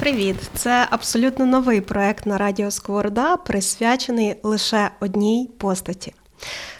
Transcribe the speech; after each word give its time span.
Привіт! 0.00 0.36
Це 0.54 0.86
абсолютно 0.90 1.46
новий 1.46 1.80
проект 1.80 2.26
на 2.26 2.38
радіо 2.38 2.70
Сковорода, 2.70 3.36
присвячений 3.36 4.36
лише 4.42 4.90
одній 5.00 5.50
постаті. 5.58 6.14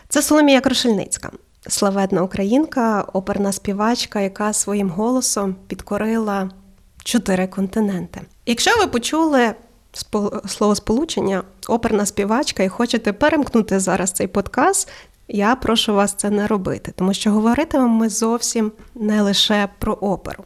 Це 0.08 0.22
Соломія 0.22 0.60
Крушельницька, 0.60 1.30
славетна 1.68 2.22
українка, 2.22 3.02
оперна 3.12 3.52
співачка, 3.52 4.20
яка 4.20 4.52
своїм 4.52 4.90
голосом 4.90 5.56
підкорила 5.66 6.50
чотири 7.04 7.46
континенти. 7.46 8.20
Якщо 8.46 8.70
ви 8.78 8.86
почули 8.86 9.54
словосполучення 10.46 11.42
оперна 11.68 12.06
співачка 12.06 12.62
і 12.62 12.68
хочете 12.68 13.12
перемкнути 13.12 13.80
зараз 13.80 14.12
цей 14.12 14.26
подкаст, 14.26 14.88
я 15.28 15.56
прошу 15.56 15.94
вас 15.94 16.14
це 16.14 16.30
не 16.30 16.46
робити, 16.46 16.92
тому 16.96 17.14
що 17.14 17.30
говоритимемо 17.30 17.94
ми 17.94 18.08
зовсім 18.08 18.72
не 18.94 19.22
лише 19.22 19.68
про 19.78 19.92
оперу. 19.92 20.44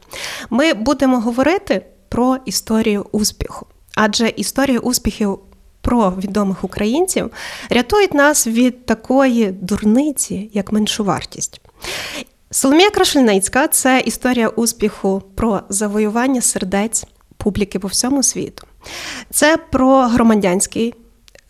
Ми 0.49 0.73
будемо 0.73 1.19
говорити 1.19 1.85
про 2.15 2.37
історію 2.45 3.05
успіху, 3.11 3.65
адже 3.95 4.29
історія 4.29 4.79
успіхів. 4.79 5.39
Про 5.81 6.11
відомих 6.11 6.63
українців 6.63 7.31
рятують 7.69 8.13
нас 8.13 8.47
від 8.47 8.85
такої 8.85 9.51
дурниці, 9.51 10.49
як 10.53 10.71
меншовартість. 10.71 11.61
Соломія 12.51 12.89
Крашельницька 12.89 13.67
це 13.67 14.03
історія 14.05 14.47
успіху 14.47 15.23
про 15.35 15.61
завоювання 15.69 16.41
сердець 16.41 17.05
публіки 17.37 17.79
по 17.79 17.87
всьому 17.87 18.23
світу. 18.23 18.67
Це 19.31 19.57
про 19.57 20.01
громадянський, 20.01 20.93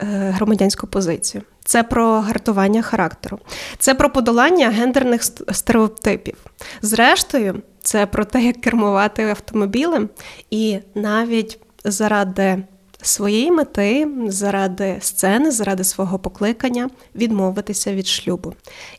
е, 0.02 0.06
громадянську 0.36 0.88
позицію, 0.88 1.44
це 1.66 1.84
про 1.84 2.20
гартування 2.20 2.82
характеру, 2.82 3.40
це 3.78 3.94
про 3.94 4.10
подолання 4.10 4.70
гендерних 4.70 5.24
стереотипів. 5.52 6.38
Зрештою, 6.82 7.62
це 7.84 8.06
про 8.06 8.26
те, 8.26 8.44
як 8.44 8.62
кермувати 8.62 9.24
автомобілем, 9.30 10.10
і 10.50 10.80
навіть 10.96 11.60
заради 11.84 12.64
своєї 13.02 13.52
мети, 13.52 14.08
заради 14.28 14.98
сцени, 15.02 15.52
заради 15.52 15.84
свого 15.84 16.20
покликання 16.20 16.90
відмовитися 17.16 17.94
від 17.94 18.08
шлюбу. 18.08 18.54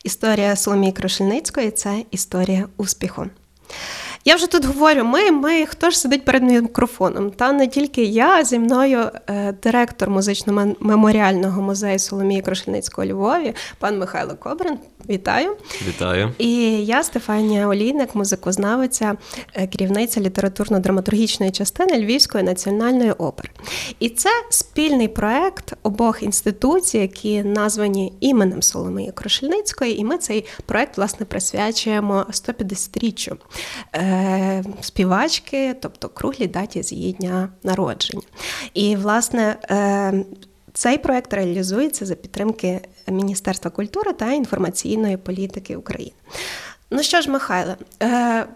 Історія 0.05 0.57
Соломії 0.57 0.93
Крушельницької 0.93 1.71
це 1.71 2.05
історія 2.11 2.67
успіху. 2.77 3.27
Я 4.29 4.37
вже 4.37 4.47
тут 4.47 4.65
говорю: 4.65 5.05
ми, 5.05 5.31
ми, 5.31 5.67
хто 5.67 5.91
ж 5.91 5.99
сидить 5.99 6.25
перед 6.25 6.43
мікрофоном? 6.43 7.31
Та 7.31 7.53
не 7.53 7.69
тільки 7.69 8.05
я, 8.05 8.37
а 8.37 8.45
зі 8.45 8.59
мною 8.59 9.11
е, 9.27 9.55
директор 9.63 10.11
музично-меморіального 10.11 11.61
музею 11.61 11.99
Соломії 11.99 12.43
Крушельницького 12.43 13.07
Львові, 13.07 13.55
пан 13.79 13.99
Михайло 13.99 14.35
Кобрин. 14.35 14.79
Вітаю! 15.09 15.57
Вітаю! 15.89 16.33
І 16.39 16.51
я, 16.85 17.03
Стефанія 17.03 17.69
Олійник, 17.69 18.15
музикознавиця, 18.15 19.17
е, 19.55 19.67
керівниця 19.67 20.21
літературно-драматургічної 20.21 21.51
частини 21.51 21.99
Львівської 21.99 22.45
національної 22.45 23.13
опери. 23.13 23.51
І 23.99 24.09
це 24.09 24.31
спільний 24.51 25.09
проект 25.09 25.73
обох 25.83 26.23
інституцій, 26.23 26.99
які 26.99 27.43
названі 27.43 28.13
іменем 28.21 28.63
Соломії 28.63 29.13
Крушельницької. 29.13 30.01
І 30.01 30.05
ми 30.05 30.19
цей 30.19 30.45
проект 30.67 30.97
власне 30.97 31.27
присвячуємо 31.27 32.27
150-річчю 32.31 33.37
е, 33.93 34.16
співачки, 34.81 35.77
тобто 35.81 36.09
круглій 36.09 36.47
даті 36.47 36.83
з 36.83 36.93
її 36.93 37.13
дня 37.13 37.49
народження. 37.63 38.23
І, 38.75 38.97
власне, 38.97 39.57
е, 39.71 40.25
цей 40.73 40.99
проект 40.99 41.33
реалізується 41.33 42.07
за 42.07 42.15
підтримки 42.15 42.81
Міністерства 43.09 43.71
культури 43.71 44.13
та 44.13 44.33
інформаційної 44.33 45.17
політики 45.17 45.77
України. 45.77 46.17
Ну 46.91 47.03
що 47.03 47.21
ж, 47.21 47.31
Михайле, 47.31 47.77
е, 48.03 48.47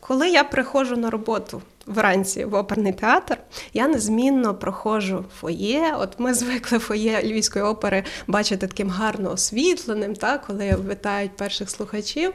коли 0.00 0.30
я 0.30 0.44
приходжу 0.44 0.96
на 0.96 1.10
роботу 1.10 1.62
вранці 1.90 2.44
в 2.44 2.54
оперний 2.54 2.92
театр, 2.92 3.38
я 3.74 3.88
незмінно 3.88 4.54
проходжу 4.54 5.24
фоє. 5.40 5.94
От 5.98 6.14
ми 6.18 6.34
звикли 6.34 6.78
фоє 6.78 7.22
Львівської 7.24 7.64
опери 7.64 8.04
бачити 8.26 8.66
таким 8.66 8.88
гарно 8.90 9.32
освітленим, 9.32 10.16
так, 10.16 10.46
коли 10.46 10.76
вітають 10.90 11.36
перших 11.36 11.70
слухачів. 11.70 12.32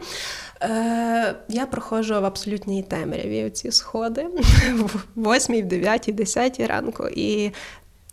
Е, 0.62 1.36
Я 1.50 1.66
проходжу 1.66 2.22
в 2.22 2.26
абсолютній 2.26 2.84
темряві 2.84 3.50
ці 3.50 3.72
сходи 3.72 4.26
в 5.16 5.36
8, 5.36 5.62
в 5.62 5.66
9, 5.66 6.10
10 6.14 6.60
ранку. 6.60 7.08
І 7.08 7.52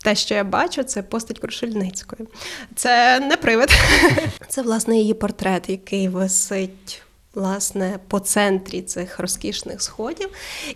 те, 0.03 0.15
що 0.15 0.35
я 0.35 0.43
бачу, 0.43 0.83
це 0.83 1.03
постать 1.03 1.39
Крушельницької. 1.39 2.27
Це 2.75 3.19
не 3.19 3.37
привид. 3.37 3.69
Це, 4.47 4.61
власне, 4.61 4.97
її 4.97 5.13
портрет, 5.13 5.69
який 5.69 6.07
висить. 6.07 7.02
Власне, 7.33 7.99
по 8.07 8.19
центрі 8.19 8.81
цих 8.81 9.19
розкішних 9.19 9.81
сходів. 9.81 10.29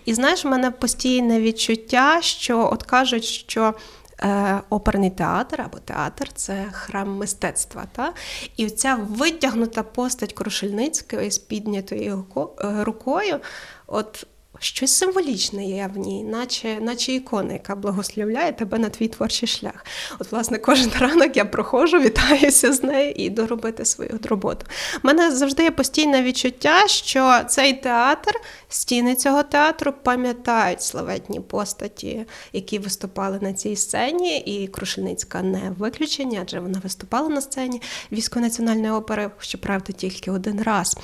І 0.05 0.13
знаєш, 0.13 0.45
в 0.45 0.47
мене 0.47 0.71
постійне 0.71 1.41
відчуття, 1.41 2.21
що 2.21 2.69
от 2.73 2.83
кажуть, 2.83 3.23
що 3.23 3.73
е, 4.19 4.61
оперний 4.69 5.09
театр 5.09 5.61
або 5.61 5.77
театр 5.77 6.29
це 6.33 6.65
храм 6.71 7.17
мистецтва. 7.17 7.83
Та? 7.91 8.13
І 8.57 8.69
ця 8.69 8.95
витягнута 8.95 9.83
постать 9.83 10.33
Крушельницької 10.33 11.31
з 11.31 11.37
піднятою 11.37 12.25
рукою, 12.59 13.39
от 13.87 14.27
Щось 14.59 14.91
символічне 14.91 15.65
є 15.65 15.89
в 15.93 15.97
ній, 15.97 16.23
наче 16.23 16.77
наче 16.81 17.13
ікона, 17.13 17.53
яка 17.53 17.75
благословляє 17.75 18.53
тебе 18.53 18.79
на 18.79 18.89
твій 18.89 19.07
творчий 19.07 19.49
шлях. 19.49 19.85
От, 20.19 20.31
власне, 20.31 20.57
кожен 20.57 20.91
ранок 20.99 21.37
я 21.37 21.45
проходжу, 21.45 21.99
вітаюся 21.99 22.73
з 22.73 22.83
нею 22.83 23.11
і 23.11 23.35
робити 23.35 23.85
свою 23.85 24.19
роботу. 24.23 24.65
У 25.03 25.07
мене 25.07 25.31
завжди 25.31 25.63
є 25.63 25.71
постійне 25.71 26.23
відчуття, 26.23 26.87
що 26.87 27.39
цей 27.47 27.73
театр, 27.73 28.31
стіни 28.69 29.15
цього 29.15 29.43
театру 29.43 29.93
пам'ятають 30.03 30.81
славетні 30.81 31.39
постаті, 31.39 32.25
які 32.53 32.79
виступали 32.79 33.39
на 33.41 33.53
цій 33.53 33.75
сцені, 33.75 34.37
і 34.39 34.67
Крушельницька 34.67 35.41
не 35.41 35.71
виключення, 35.77 36.39
адже 36.41 36.59
вона 36.59 36.81
виступала 36.83 37.29
на 37.29 37.41
сцені 37.41 37.81
військово 38.11 38.45
національної 38.45 38.91
опери, 38.91 39.31
щоправда, 39.39 39.93
тільки 39.93 40.31
один 40.31 40.61
раз. 40.63 40.97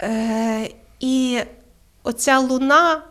Е, 0.00 0.70
І 1.00 1.40
оця 2.04 2.38
луна 2.38 3.02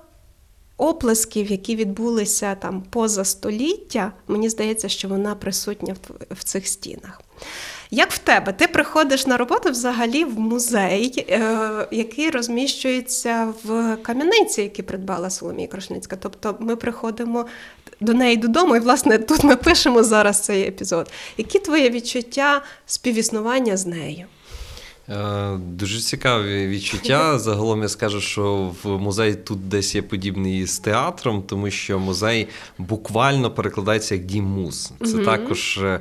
оплесків, 0.77 1.51
які 1.51 1.75
відбулися 1.75 2.55
там 2.55 2.83
поза 2.89 3.25
століття, 3.25 4.11
мені 4.27 4.49
здається, 4.49 4.89
що 4.89 5.07
вона 5.07 5.35
присутня 5.35 5.95
в 6.31 6.43
цих 6.43 6.67
стінах. 6.67 7.21
Як 7.91 8.11
в 8.11 8.17
тебе? 8.17 8.53
Ти 8.53 8.67
приходиш 8.67 9.27
на 9.27 9.37
роботу 9.37 9.69
взагалі 9.69 10.23
в 10.23 10.39
музей, 10.39 11.25
е, 11.29 11.87
який 11.91 12.29
розміщується 12.29 13.53
в 13.63 13.97
кам'яниці, 14.01 14.61
які 14.61 14.83
придбала 14.83 15.29
Соломія 15.29 15.67
Крошницька. 15.67 16.15
Тобто 16.15 16.55
ми 16.59 16.75
приходимо 16.75 17.45
до 17.99 18.13
неї 18.13 18.37
додому, 18.37 18.75
і, 18.75 18.79
власне, 18.79 19.17
тут 19.17 19.43
ми 19.43 19.55
пишемо 19.55 20.03
зараз 20.03 20.39
цей 20.39 20.67
епізод. 20.67 21.11
Які 21.37 21.59
твої 21.59 21.89
відчуття 21.89 22.61
співіснування 22.85 23.77
з 23.77 23.85
нею? 23.85 24.25
Е, 25.09 25.57
дуже 25.57 25.99
цікаві 25.99 26.67
відчуття. 26.67 27.39
Загалом 27.43 27.81
я 27.81 27.89
скажу, 27.89 28.21
що 28.21 28.71
в 28.83 28.89
музей 28.89 29.35
тут 29.35 29.69
десь 29.69 29.95
є 29.95 30.01
подібний 30.01 30.65
з 30.65 30.79
театром, 30.79 31.43
тому 31.47 31.71
що 31.71 31.99
музей 31.99 32.47
буквально 32.77 33.51
перекладається 33.51 34.15
як 34.15 34.25
дім 34.25 34.45
муз. 34.45 34.91
Це 35.05 35.15
угу. 35.15 35.25
також 35.25 35.77
е, 35.77 35.99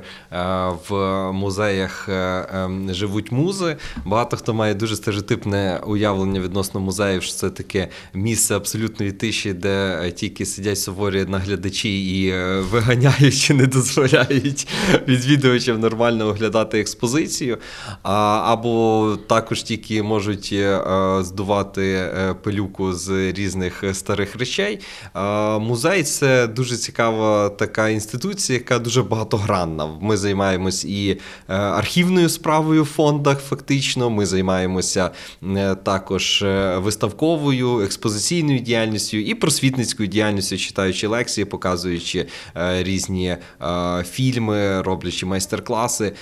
в 0.89 1.31
музеях 1.31 2.09
е, 2.09 2.47
ем, 2.53 2.93
живуть 2.93 3.31
музи. 3.31 3.77
Багато 4.05 4.37
хто 4.37 4.53
має 4.53 4.73
дуже 4.73 4.95
стереотипне 4.95 5.81
уявлення 5.87 6.39
відносно 6.39 6.79
музеїв, 6.79 7.23
що 7.23 7.33
це 7.33 7.49
таке 7.49 7.87
місце 8.13 8.55
абсолютної 8.55 9.11
тиші, 9.11 9.53
де 9.53 10.11
тільки 10.11 10.45
сидять 10.45 10.79
суворі 10.79 11.25
наглядачі 11.25 12.21
і 12.21 12.31
виганяють 12.59 13.41
чи 13.41 13.53
не 13.53 13.65
дозволяють 13.65 14.67
відвідувачам 15.07 15.79
нормально 15.79 16.27
оглядати 16.27 16.79
експозицію. 16.79 17.57
Або 18.03 18.92
також 19.27 19.63
тільки 19.63 20.03
можуть 20.03 20.49
е, 20.53 20.81
здувати 21.21 21.91
е, 21.93 22.35
пилюку 22.43 22.93
з 22.93 23.31
різних 23.31 23.83
е, 23.83 23.93
старих 23.93 24.35
речей. 24.35 24.79
Е, 25.15 25.59
Музей 25.59 26.03
це 26.03 26.47
дуже 26.47 26.77
цікава 26.77 27.49
така 27.49 27.89
інституція, 27.89 28.59
яка 28.59 28.79
дуже 28.79 29.03
багатогранна. 29.03 29.85
Ми 30.01 30.17
займаємось 30.17 30.85
і 30.85 31.09
е, 31.49 31.53
архівною 31.55 32.29
справою 32.29 32.83
в 32.83 32.85
фондах, 32.85 33.39
фактично. 33.39 34.09
Ми 34.09 34.25
займаємося 34.25 35.11
е, 35.43 35.75
також 35.75 36.41
е, 36.41 36.77
виставковою, 36.77 37.81
експозиційною 37.81 38.59
діяльністю 38.59 39.17
і 39.17 39.33
просвітницькою 39.33 40.09
діяльністю, 40.09 40.57
читаючи 40.57 41.07
лекції, 41.07 41.45
показуючи 41.45 42.25
е, 42.57 42.83
різні 42.83 43.27
е, 43.27 44.03
фільми, 44.11 44.81
роблячи 44.81 45.25
майстер-класи. 45.25 46.05
Е, 46.05 46.13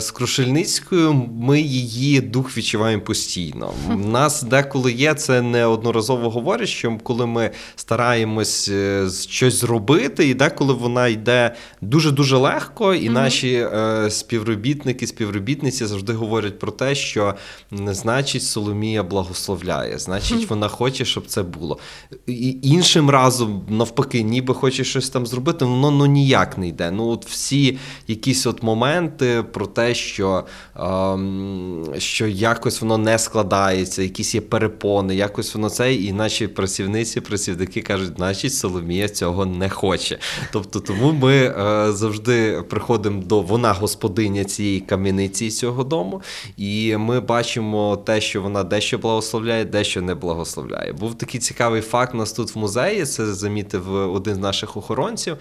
З 0.00 0.10
Крушельницькою 0.10 1.14
ми 1.40 1.60
її 1.66 2.20
дух 2.20 2.56
відчуваємо 2.56 3.02
постійно. 3.02 3.72
У 3.90 3.96
нас 3.96 4.42
деколи 4.42 4.92
є 4.92 5.14
це 5.14 5.42
неодноразово 5.42 6.30
говорять, 6.30 6.68
що 6.68 6.98
коли 7.02 7.26
ми 7.26 7.50
стараємось 7.76 8.68
е, 8.68 9.08
щось 9.28 9.54
зробити, 9.54 10.28
і 10.28 10.34
деколи 10.34 10.74
вона 10.74 11.08
йде 11.08 11.54
дуже 11.80 12.10
дуже 12.10 12.36
легко, 12.36 12.94
і 12.94 13.08
наші 13.08 13.52
е, 13.54 14.10
співробітники, 14.10 15.06
співробітниці 15.06 15.86
завжди 15.86 16.12
говорять 16.12 16.58
про 16.58 16.72
те, 16.72 16.94
що 16.94 17.34
м, 17.72 17.94
значить 17.94 18.42
Соломія 18.42 19.02
благословляє, 19.02 19.98
значить, 19.98 20.50
вона 20.50 20.68
хоче, 20.68 21.04
щоб 21.04 21.26
це 21.26 21.42
було. 21.42 21.78
І 22.26 22.58
іншим 22.62 23.10
разом, 23.10 23.66
навпаки, 23.68 24.22
ніби 24.22 24.54
хоче 24.54 24.84
щось 24.84 25.10
там 25.10 25.26
зробити, 25.26 25.64
воно 25.64 25.90
ну 25.90 26.06
ніяк 26.06 26.58
не 26.58 26.68
йде. 26.68 26.90
Ну, 26.90 27.08
от 27.08 27.26
всі 27.26 27.78
якісь 28.08 28.46
от 28.46 28.62
моменти 28.62 29.44
про 29.52 29.66
те, 29.66 29.94
що, 29.94 30.44
ем, 30.76 31.55
що 31.98 32.26
якось 32.26 32.80
воно 32.80 32.98
не 32.98 33.18
складається, 33.18 34.02
якісь 34.02 34.34
є 34.34 34.40
перепони, 34.40 35.16
якось 35.16 35.54
воно 35.54 35.70
це, 35.70 35.94
і 35.94 36.12
наші 36.12 36.46
працівниці, 36.48 37.20
працівники 37.20 37.82
кажуть, 37.82 38.12
значить, 38.16 38.54
Соломія 38.54 39.08
цього 39.08 39.46
не 39.46 39.68
хоче. 39.68 40.18
Тобто, 40.52 40.80
тому 40.80 41.12
ми 41.12 41.34
е, 41.34 41.92
завжди 41.92 42.62
приходимо 42.68 43.22
до 43.22 43.40
вона 43.40 43.72
господиня 43.72 44.44
цієї 44.44 44.80
кам'яниці 44.80 45.50
цього 45.50 45.84
дому, 45.84 46.22
і 46.56 46.96
ми 46.96 47.20
бачимо 47.20 47.96
те, 48.06 48.20
що 48.20 48.42
вона 48.42 48.64
дещо 48.64 48.98
благословляє, 48.98 49.64
дещо 49.64 50.02
не 50.02 50.14
благословляє. 50.14 50.92
Був 50.92 51.14
такий 51.14 51.40
цікавий 51.40 51.80
факт 51.80 52.14
у 52.14 52.16
нас 52.16 52.32
тут 52.32 52.54
в 52.54 52.58
музеї. 52.58 53.04
Це 53.04 53.34
замітив 53.34 53.94
один 53.94 54.34
з 54.34 54.38
наших 54.38 54.76
охоронців, 54.76 55.36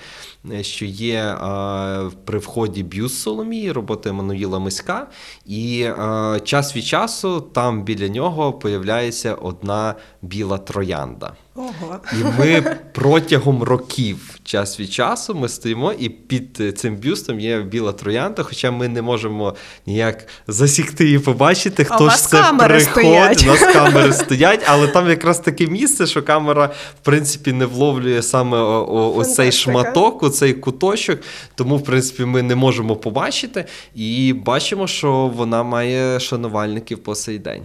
що 0.61 0.85
є 0.85 1.15
е, 1.15 2.11
при 2.25 2.39
вході 2.39 2.83
бюст 2.83 3.19
Соломії, 3.19 3.71
роботи 3.71 4.09
Еммануїла 4.09 4.59
Миська, 4.59 5.07
і 5.45 5.81
е, 5.81 5.95
час 6.43 6.75
від 6.75 6.85
часу 6.85 7.41
там 7.41 7.83
біля 7.83 8.07
нього 8.07 8.53
появляється 8.53 9.35
одна 9.35 9.95
біла 10.21 10.57
троянда. 10.57 11.33
Ого. 11.57 11.99
І 12.13 12.39
ми 12.39 12.77
протягом 12.91 13.63
років, 13.63 14.39
час 14.43 14.79
від 14.79 14.91
часу, 14.93 15.35
ми 15.35 15.49
стоїмо, 15.49 15.93
і 15.93 16.09
під 16.09 16.57
е, 16.59 16.71
цим 16.71 16.95
бюстом 16.95 17.39
є 17.39 17.61
біла 17.61 17.91
троянда, 17.91 18.43
хоча 18.43 18.71
ми 18.71 18.87
не 18.87 19.01
можемо 19.01 19.55
ніяк 19.85 20.27
засікти 20.47 21.11
і 21.11 21.19
побачити, 21.19 21.83
хто 21.83 22.05
у 22.05 22.09
ж 22.09 22.27
це 22.27 22.43
приходить. 22.57 23.43
У 23.43 23.45
нас 23.45 23.59
камери 23.73 24.13
стоять, 24.25 24.63
але 24.65 24.87
там 24.87 25.09
якраз 25.09 25.39
таке 25.39 25.67
місце, 25.67 26.07
що 26.07 26.23
камера, 26.23 26.65
в 27.01 27.05
принципі, 27.05 27.51
не 27.51 27.65
вловлює 27.65 28.21
саме 28.21 28.57
о- 28.57 29.13
о- 29.15 29.23
цей 29.23 29.35
Фантастика. 29.35 29.51
шматок, 29.71 30.23
оцей 30.23 30.53
куточок. 30.53 31.19
Тому, 31.55 31.77
в 31.77 31.83
принципі, 31.83 32.25
ми 32.25 32.41
не 32.41 32.55
можемо 32.55 32.95
побачити. 32.95 33.65
І 33.95 34.33
бачимо, 34.33 34.87
що 34.87 35.31
вона 35.35 35.63
має 35.63 36.19
шанувальників 36.19 36.97
по 37.03 37.15
сей 37.15 37.39
день. 37.39 37.63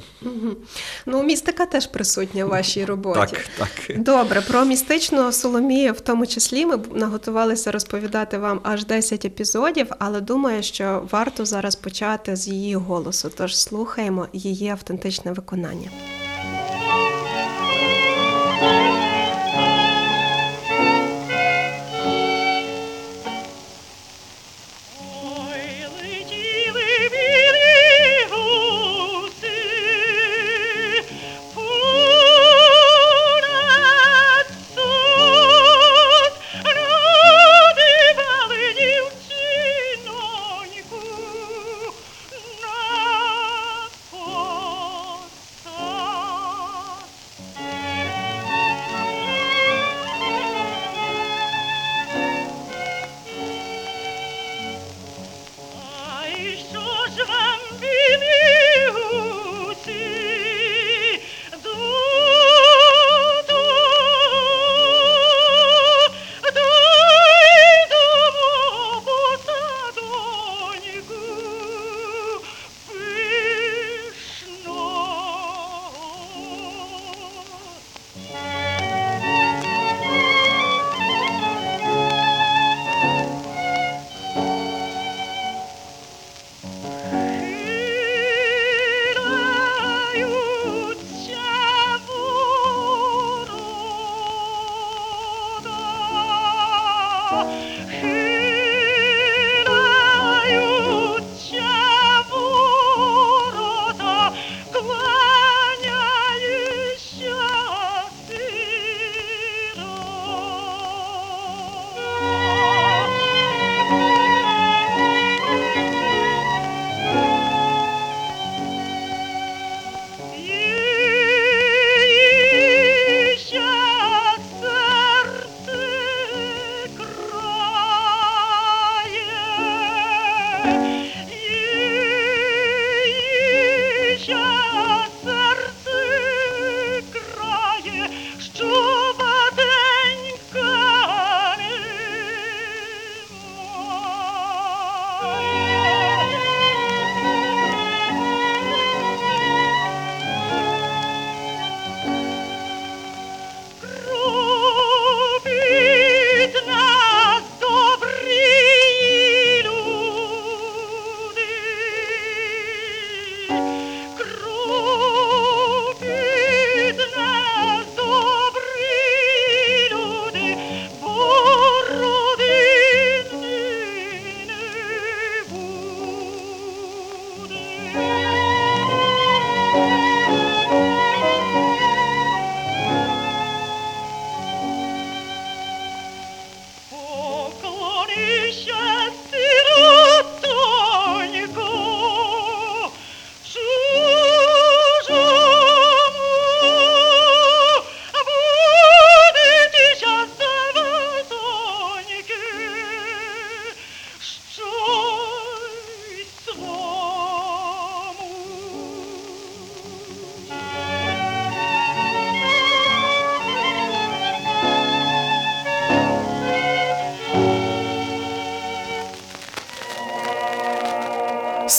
Ну, 1.06 1.22
містика 1.22 1.66
теж 1.66 1.86
присутня 1.86 2.44
в 2.44 2.48
вашій 2.48 2.84
роботі. 2.84 3.20
Так, 3.20 3.48
так. 3.58 3.68
Добре, 3.88 4.40
про 4.40 4.64
містичну 4.64 5.32
Соломію, 5.32 5.92
в 5.92 6.00
тому 6.00 6.26
числі, 6.26 6.66
ми 6.66 6.78
наготувалися 6.94 7.70
розповідати 7.70 8.38
вам 8.38 8.60
аж 8.62 8.84
10 8.84 9.24
епізодів, 9.24 9.86
але 9.98 10.20
думаю, 10.20 10.62
що 10.62 11.08
варто 11.10 11.44
зараз 11.44 11.76
почати 11.76 12.36
з 12.36 12.48
її 12.48 12.74
голосу. 12.74 13.30
Тож 13.36 13.56
слухаємо 13.56 14.28
її 14.32 14.68
автентичне 14.68 15.32
виконання. 15.32 15.90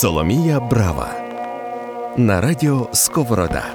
Соломія 0.01 0.59
Брава 0.59 1.13
на 2.17 2.41
радіо 2.41 2.89
Сковорода. 2.93 3.65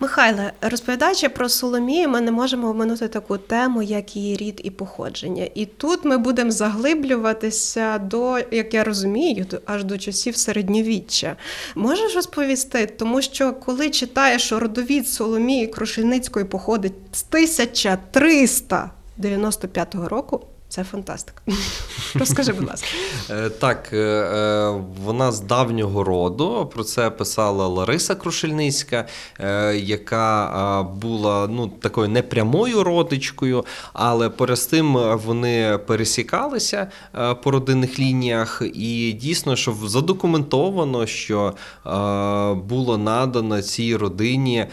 Михайле, 0.00 0.52
розповідаючи 0.60 1.28
про 1.28 1.48
Соломію, 1.48 2.08
ми 2.08 2.20
не 2.20 2.30
можемо 2.30 2.68
оминути 2.68 3.08
таку 3.08 3.38
тему, 3.38 3.82
як 3.82 4.16
її 4.16 4.36
рід 4.36 4.60
і 4.64 4.70
походження. 4.70 5.48
І 5.54 5.66
тут 5.66 6.04
ми 6.04 6.18
будемо 6.18 6.50
заглиблюватися 6.50 7.98
до, 7.98 8.38
як 8.50 8.74
я 8.74 8.84
розумію, 8.84 9.46
аж 9.66 9.84
до 9.84 9.98
часів 9.98 10.36
середньовіччя. 10.36 11.36
Можеш 11.74 12.14
розповісти, 12.14 12.86
тому 12.86 13.22
що 13.22 13.52
коли 13.52 13.90
читаєш, 13.90 14.42
що 14.42 14.60
родовід 14.60 15.08
Соломії 15.08 15.66
Крушельницької 15.66 16.44
походить 16.44 16.94
з 17.12 17.24
1395 17.30 19.94
року, 19.94 20.40
це 20.78 20.84
фантастика. 20.84 21.42
Розкажи, 22.14 22.52
будь 22.52 22.68
ласка. 22.68 22.88
Е, 23.30 23.50
Так, 23.50 23.90
е, 23.92 23.96
е, 23.96 24.82
вона 25.04 25.32
з 25.32 25.40
давнього 25.40 26.04
роду. 26.04 26.70
Про 26.74 26.84
це 26.84 27.10
писала 27.10 27.66
Лариса 27.66 28.14
Крушельницька, 28.14 29.06
яка 29.74 30.82
була 30.82 31.48
ну, 31.50 31.68
такою 31.68 32.08
непрямою 32.08 32.84
родичкою, 32.84 33.64
але 33.92 34.28
поряд 34.28 34.58
з 34.58 34.66
тим 34.66 34.92
вони 35.24 35.78
пересікалися 35.86 36.86
по 37.42 37.50
родинних 37.50 37.98
лініях, 37.98 38.62
і 38.74 39.12
дійсно, 39.12 39.56
що 39.56 39.74
задокументовано, 39.84 41.06
що 41.06 41.54
було 42.68 42.98
надано 42.98 43.62
цій 43.62 43.96
родині 43.96 44.66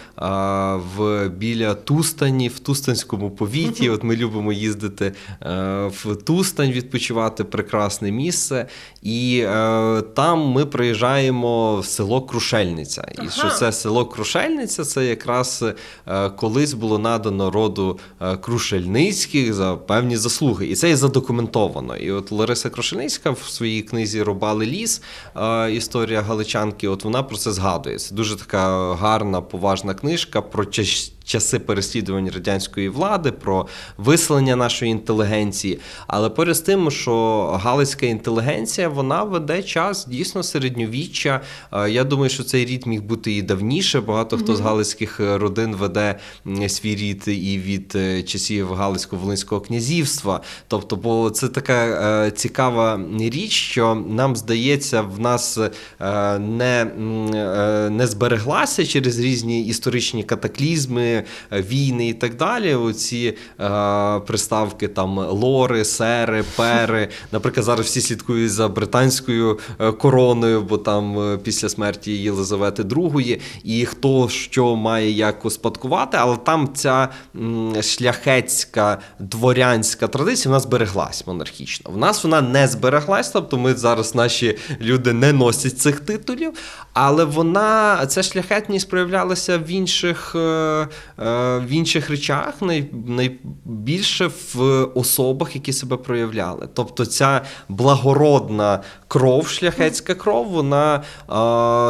в 0.98 1.30
біля 1.30 1.74
Тустані, 1.74 2.48
в 2.48 2.60
Тустанському 2.60 3.32
повіті. 3.32 3.90
От 3.90 4.04
ми 4.04 4.16
любимо 4.16 4.54
їздити 4.54 5.14
е, 5.42 5.92
в 6.06 6.16
Тустань, 6.16 6.72
відпочивати 6.72 7.44
прекрасне 7.44 8.12
місце. 8.12 8.68
І 9.02 9.44
е, 9.46 10.02
там 10.16 10.40
ми 10.40 10.66
приїжджаємо 10.66 11.80
в 11.80 11.86
село 11.86 12.22
Крушельниця. 12.22 13.08
І 13.26 13.30
що 13.30 13.50
це 13.50 13.72
село 13.72 14.06
Крушельниця, 14.06 14.84
це 14.86 15.06
якраз 15.06 15.64
е, 16.08 16.30
колись 16.30 16.74
було 16.74 17.00
надано 17.00 17.52
роду 17.52 18.00
е, 18.22 18.38
Крушельницьких 18.38 19.54
за 19.54 19.76
певні 19.76 20.18
заслуги. 20.18 20.68
І 20.68 20.76
це 20.76 20.90
і 20.90 20.96
задокументовано. 20.96 21.98
І 21.98 22.12
от 22.12 22.32
Лариса 22.32 22.70
Крушельницька 22.70 23.32
в 23.32 23.40
своїй 23.50 23.82
книзі 23.82 24.22
Рубали 24.24 24.66
ліс. 24.66 25.02
е, 25.36 25.72
Історія 25.72 26.22
Галичанки. 26.22 26.88
От 26.88 27.04
вона 27.04 27.24
про 27.24 27.38
це 27.38 27.52
згадує. 27.52 27.98
Це 28.00 28.16
дуже 28.16 28.36
така 28.36 28.94
гарна, 28.94 29.42
поважна 29.42 29.94
книжка 29.94 30.42
про 30.42 30.64
ча- 30.64 31.12
часи 31.26 31.60
переслідувань 31.60 32.30
радянської 32.30 32.90
влади, 32.90 33.32
про 33.32 33.68
виселення 33.98 34.56
нашої 34.56 34.92
інтелігенції. 34.92 35.80
Але 36.08 36.30
поряд 36.30 36.56
з 36.56 36.60
тим, 36.60 36.92
що 36.92 37.46
галицька 37.64 38.06
інтелігенція 38.06 38.90
вона 38.90 39.24
веде 39.24 39.64
час 39.64 40.06
дійсно 40.06 40.44
середньовіччя. 40.44 41.42
Е, 41.74 41.90
Я 41.90 42.04
думаю, 42.04 42.30
що 42.30 42.44
цей 42.44 42.66
рід 42.66 42.88
міг 42.88 43.02
бути 43.02 43.32
і 43.32 43.42
давніше. 43.42 44.02
Багато 44.02 44.38
хто 44.38 44.56
з 44.56 44.60
галицьких 44.60 45.20
е, 45.20 45.38
родин 45.38 45.76
веде 45.76 46.20
свій 46.68 46.96
рід 46.96 47.24
і 47.28 47.58
від 47.66 47.94
е, 47.96 48.24
часів 48.24 48.74
Галицько-Волинського 48.74 49.62
князівства. 49.62 50.42
Тобто, 50.68 50.96
бо 50.96 51.30
це 51.30 51.48
така 51.48 52.32
цікава 52.32 53.00
річ, 53.20 53.52
що 53.52 53.96
нам 53.96 54.36
здається, 54.36 55.02
в 55.02 55.20
нас 55.20 55.60
не, 56.40 56.86
не 57.92 58.08
збереглася 58.08 58.86
через 58.86 59.20
різні 59.20 59.66
історичні 59.66 60.24
катаклізми, 60.24 61.15
е, 61.16 61.62
війни 61.62 62.08
і 62.08 62.14
так 62.14 62.36
далі. 62.36 62.76
Оці 62.76 63.38
е, 63.60 64.20
приставки 64.20 64.88
там 64.88 65.18
лори, 65.18 65.86
сери, 65.86 66.44
пери. 66.56 67.10
Наприклад, 67.32 67.66
зараз 67.66 67.86
всі 67.86 68.02
слідкують 68.02 68.52
за 68.52 68.68
британською 68.68 69.60
е, 69.80 69.92
короною, 69.92 70.62
бо 70.62 70.78
там 70.78 71.20
е, 71.20 71.38
після 71.38 71.70
смерті 71.70 72.12
Єлизавети 72.12 72.84
II, 72.84 73.42
і 73.64 73.86
хто 73.86 74.30
що 74.30 74.76
має 74.76 75.12
як 75.12 75.46
успадкувати, 75.46 76.18
але 76.20 76.38
там 76.38 76.70
ця 76.74 77.10
шляхетська 77.82 78.98
дворянська 79.20 80.08
традиція 80.08 80.52
вона 80.52 80.60
збереглась 80.60 81.28
монархічно. 81.28 81.92
В 81.92 81.98
нас 81.98 82.24
вона 82.24 82.42
не 82.42 82.68
збереглась, 82.68 83.30
тобто 83.30 83.58
ми 83.58 83.74
зараз 83.74 84.16
наші 84.16 84.58
люди 84.82 85.14
не 85.14 85.34
носять 85.34 85.80
цих 85.80 86.00
титулів, 86.00 86.54
але 86.96 87.24
вона 87.24 88.06
ця 88.06 88.24
шляхетність 88.24 88.90
проявлялася 88.90 89.58
в 89.58 89.68
інших, 89.68 90.36
е, 90.36 90.40
е, 90.40 90.88
в 91.60 91.70
інших 91.70 92.10
речах, 92.10 92.54
най, 92.62 92.90
найбільше 93.08 94.32
в 94.54 94.84
особах, 94.96 95.56
які 95.56 95.74
себе 95.74 95.98
проявляли. 95.98 96.68
Тобто 96.74 97.06
ця 97.06 97.42
благородна 97.70 98.84
кров, 99.08 99.48
шляхетська 99.48 100.16
кров, 100.16 100.48
вона 100.48 101.04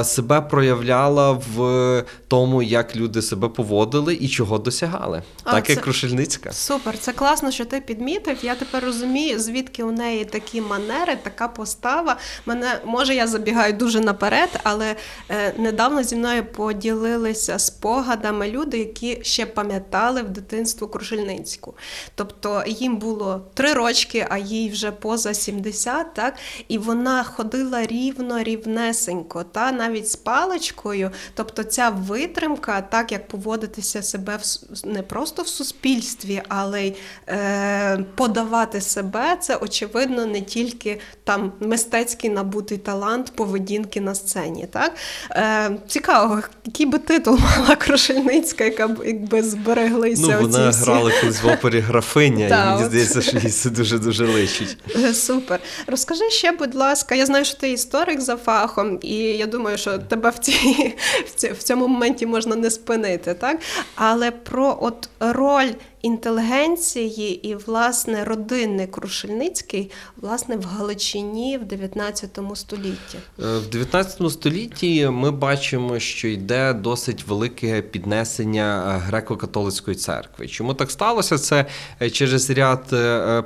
е, 0.02 0.04
себе 0.04 0.42
проявляла 0.42 1.32
в 1.32 2.04
тому, 2.28 2.62
як 2.62 2.96
люди 2.96 3.22
себе 3.22 3.48
поводили 3.48 4.14
і 4.22 4.28
чого 4.28 4.58
досягали. 4.58 5.24
А, 5.44 5.52
так 5.52 5.70
як 5.70 5.82
Крушельницька. 5.82 6.52
Супер, 6.52 6.98
це 7.00 7.14
класно, 7.14 7.52
що 7.52 7.66
ти 7.66 7.82
підмітив. 7.82 8.38
Я 8.42 8.56
тепер 8.56 8.84
розумію, 8.84 9.40
звідки 9.40 9.84
у 9.84 9.92
неї 9.92 10.26
такі 10.26 10.62
манери, 10.62 11.18
така 11.24 11.48
постава. 11.48 12.18
Мене 12.46 12.80
може 12.86 13.16
я 13.16 13.28
забігаю 13.28 13.74
дуже 13.74 14.00
наперед, 14.00 14.50
але 14.64 14.95
е, 15.30 15.54
недавно 15.58 16.04
зі 16.04 16.16
мною 16.16 16.46
поділилися 16.46 17.60
спогадами 17.60 18.48
люди, 18.50 18.78
які 18.78 19.20
ще 19.22 19.46
пам'ятали 19.46 20.22
в 20.22 20.30
дитинству 20.30 20.88
Крушельницьку. 20.88 21.74
Тобто 22.16 22.64
їм 22.68 22.98
було 22.98 23.42
три 23.54 23.74
рочки, 23.74 24.28
а 24.30 24.38
їй 24.38 24.70
вже 24.70 24.92
поза 24.92 25.34
70, 25.34 26.14
так 26.14 26.34
і 26.68 26.78
вона 26.78 27.24
ходила 27.24 27.86
рівно, 27.86 28.44
рівнесенько, 28.44 29.44
та 29.44 29.72
навіть 29.72 30.12
з 30.12 30.16
паличкою. 30.16 31.12
Тобто 31.34 31.64
ця 31.64 31.90
витримка, 31.90 32.82
так 32.82 33.12
як 33.12 33.28
поводитися 33.28 34.04
себе 34.04 34.38
в 34.38 34.86
не 34.86 35.02
просто 35.02 35.42
в 35.42 35.48
суспільстві, 35.48 36.42
але 36.48 36.84
й 36.84 36.96
е, 37.30 38.06
подавати 38.16 38.82
себе, 38.82 39.38
це 39.40 39.56
очевидно 39.56 40.26
не 40.26 40.42
тільки 40.42 41.00
там 41.24 41.52
мистецький 41.60 42.30
набутий 42.30 42.78
талант 42.78 43.32
поведінки 43.36 44.02
на 44.02 44.16
сцені. 44.16 44.68
Так? 44.72 44.85
Е, 45.32 45.72
цікаво, 45.88 46.42
який 46.66 46.86
би 46.86 46.98
титул 46.98 47.40
мала 47.60 47.76
Крушельницька, 47.76 48.64
яка 48.64 48.88
б 48.88 49.04
якби 49.06 49.44
збереглися. 49.44 50.22
Ну, 50.22 50.38
вона 50.42 50.68
оці 50.70 50.78
всі. 50.78 50.92
грала 50.92 51.12
колись 51.22 51.44
в 51.44 51.48
опері 51.48 51.80
графиня, 51.80 52.48
і 52.48 52.76
мені 52.76 52.86
здається, 52.86 53.22
що 53.22 53.38
їй 53.38 53.50
це 53.50 53.70
дуже 53.70 54.00
дуже 54.00 54.26
личить. 54.28 54.78
Е, 54.96 55.14
Супер. 55.14 55.60
Розкажи 55.88 56.30
ще, 56.30 56.52
будь 56.52 56.76
ласка, 56.76 57.16
я 57.16 57.26
знаю, 57.26 57.46
що 57.46 57.58
ти 57.58 57.72
історик 57.72 58.22
за 58.22 58.36
фахом, 58.38 59.00
і 59.02 59.16
я 59.16 59.46
думаю, 59.46 59.78
що 59.78 59.98
тебе 59.98 60.30
в, 60.30 60.40
цій, 60.40 60.96
в, 61.28 61.36
ці- 61.36 61.52
в 61.52 61.64
цьому 61.64 61.88
моменті 61.88 62.26
можна 62.26 62.56
не 62.56 62.72
спинити, 62.72 63.34
так? 63.34 63.58
Але 63.96 64.32
про 64.32 64.78
от 64.82 65.10
роль 65.20 65.70
інтелігенції 66.06 67.48
і, 67.50 67.56
власне, 67.56 68.24
родини 68.24 68.88
Крушельницький, 68.88 69.92
власне, 70.18 70.56
в 70.56 70.64
Галичині 70.64 71.58
в 71.58 71.66
19 71.66 72.40
столітті. 72.56 73.18
Е, 73.44 73.58
В 73.58 73.70
19 73.70 74.32
столітті 74.32 75.08
ми 75.08 75.32
бачимо, 75.32 76.00
що 76.00 76.28
йде 76.28 76.74
досить 76.74 77.28
велике 77.28 77.82
піднесення 77.82 79.02
е, 79.10 79.12
греко-католицької 79.12 79.96
церкви. 79.96 80.48
Чому 80.48 80.74
так 80.74 80.92
сталося? 80.92 81.38
Це 81.38 81.66
е, 82.02 82.10
через 82.10 82.50
ряд 82.50 82.86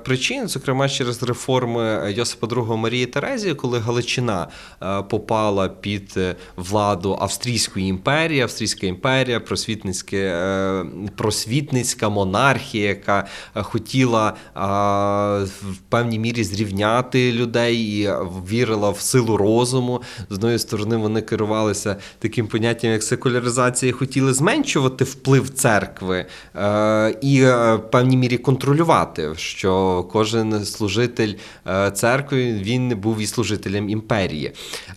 причин, 0.04 0.48
зокрема 0.48 0.89
через 0.89 1.24
реформи 1.24 2.13
Йосипа 2.16 2.48
II 2.48 2.75
Марії 2.75 3.06
Терезії, 3.06 3.56
коли 3.56 3.80
Галичина 3.80 4.48
попала 5.10 5.70
під 5.70 6.20
владу 6.56 7.18
Австрійської 7.22 7.88
імперії, 7.88 8.42
Австрійська 8.42 8.88
імперія, 8.88 9.39
просвітницьке, 9.39 10.36
просвітницька 11.16 12.10
монархія, 12.10 12.49
яка 12.74 13.27
е, 13.56 13.63
хотіла 13.63 14.34
в 14.56 15.77
певній 15.89 16.20
мірі 16.20 16.44
зрівняти 16.44 17.32
людей 17.32 17.77
і 17.77 18.03
е, 18.03 18.18
вірила 18.50 18.89
в 18.89 19.00
силу 19.00 19.38
розуму. 19.38 20.01
З 20.29 20.34
одної 20.34 20.60
сторони, 20.60 20.98
вони 20.98 21.22
керувалися 21.22 21.96
таким 22.20 22.48
поняттям, 22.48 22.91
як 22.91 23.03
секуляризація, 23.03 23.89
і 23.89 23.94
хотіли 23.94 24.34
зменшувати 24.34 25.03
вплив 25.03 25.50
церкви 25.50 26.25
е, 26.56 27.15
і 27.22 27.41
е, 27.41 27.75
в 27.75 27.91
певній 27.91 28.18
мірі 28.18 28.38
контролювати, 28.38 29.36
що 29.36 30.03
кожен 30.12 30.65
служитель 30.65 31.34
е, 31.68 31.91
церкви 31.91 32.53
він 32.53 32.89
був 32.89 33.20
і 33.20 33.27
служителем 33.27 33.89
імперії. 33.89 34.51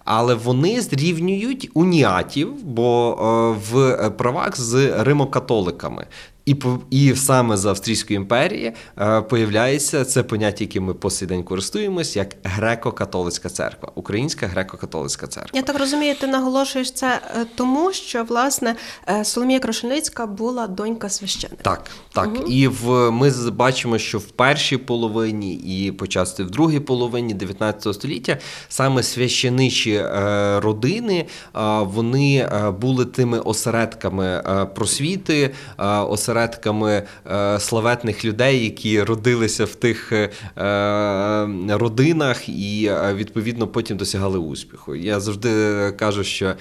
Але 0.04 0.34
вони 0.34 0.80
зрівнюють 0.80 1.70
уніатів, 1.74 2.64
бо 2.64 3.18
е, 3.20 3.60
в 3.72 4.10
правах 4.10 4.60
з 4.60 5.02
римокатоликами. 5.04 6.06
І, 6.44 6.54
по- 6.54 6.78
і 6.90 7.14
саме 7.16 7.56
з 7.56 7.66
Австрійської 7.66 8.16
імперії 8.16 8.72
е, 8.98 9.20
появляється 9.22 10.04
це 10.04 10.22
поняття, 10.22 10.64
яким 10.64 10.84
ми 10.84 10.94
по 10.94 11.10
сей 11.10 11.28
день 11.28 11.42
користуємось, 11.42 12.16
як 12.16 12.36
греко-католицька 12.58 13.48
церква, 13.48 13.92
Українська 13.94 14.46
греко-католицька 14.46 15.26
церква. 15.26 15.50
Я 15.54 15.62
так 15.62 15.78
розумію, 15.78 16.14
ти 16.20 16.26
наголошуєш 16.26 16.92
це 16.92 17.20
е, 17.36 17.46
тому, 17.54 17.92
що 17.92 18.24
власне 18.24 18.76
е, 19.08 19.24
Соломія 19.24 19.60
Крошельницька 19.60 20.26
була 20.26 20.66
донька 20.66 21.08
священника. 21.08 21.62
Так, 21.62 21.90
так. 22.14 22.30
І 22.48 22.68
в 22.68 23.10
ми 23.10 23.30
бачимо, 23.50 23.98
що 23.98 24.18
в 24.18 24.24
першій 24.30 24.76
половині 24.76 25.54
і 25.54 25.92
почасти 25.92 26.44
в 26.44 26.50
другій 26.50 26.80
половині 26.80 27.34
19 27.34 27.94
століття 27.94 28.38
саме 28.68 29.02
священичі 29.02 29.92
е, 29.92 30.60
родини 30.60 31.26
е, 31.56 31.60
вони 31.82 32.36
е, 32.36 32.70
були 32.70 33.04
тими 33.04 33.38
осередками 33.40 34.26
е, 34.26 34.64
просвіти, 34.74 35.50
е, 35.80 35.84
осередками 36.32 37.02
е, 37.30 37.60
славетних 37.60 38.24
людей, 38.24 38.64
які 38.64 39.02
родилися 39.02 39.64
в 39.64 39.74
тих 39.74 40.12
е, 40.12 40.30
е, 40.58 41.78
родинах 41.78 42.48
і 42.48 42.92
відповідно 43.14 43.66
потім 43.66 43.96
досягали 43.96 44.38
успіху. 44.38 44.94
Я 44.94 45.20
завжди 45.20 45.50
кажу, 45.98 46.24
що 46.24 46.46
е, 46.46 46.54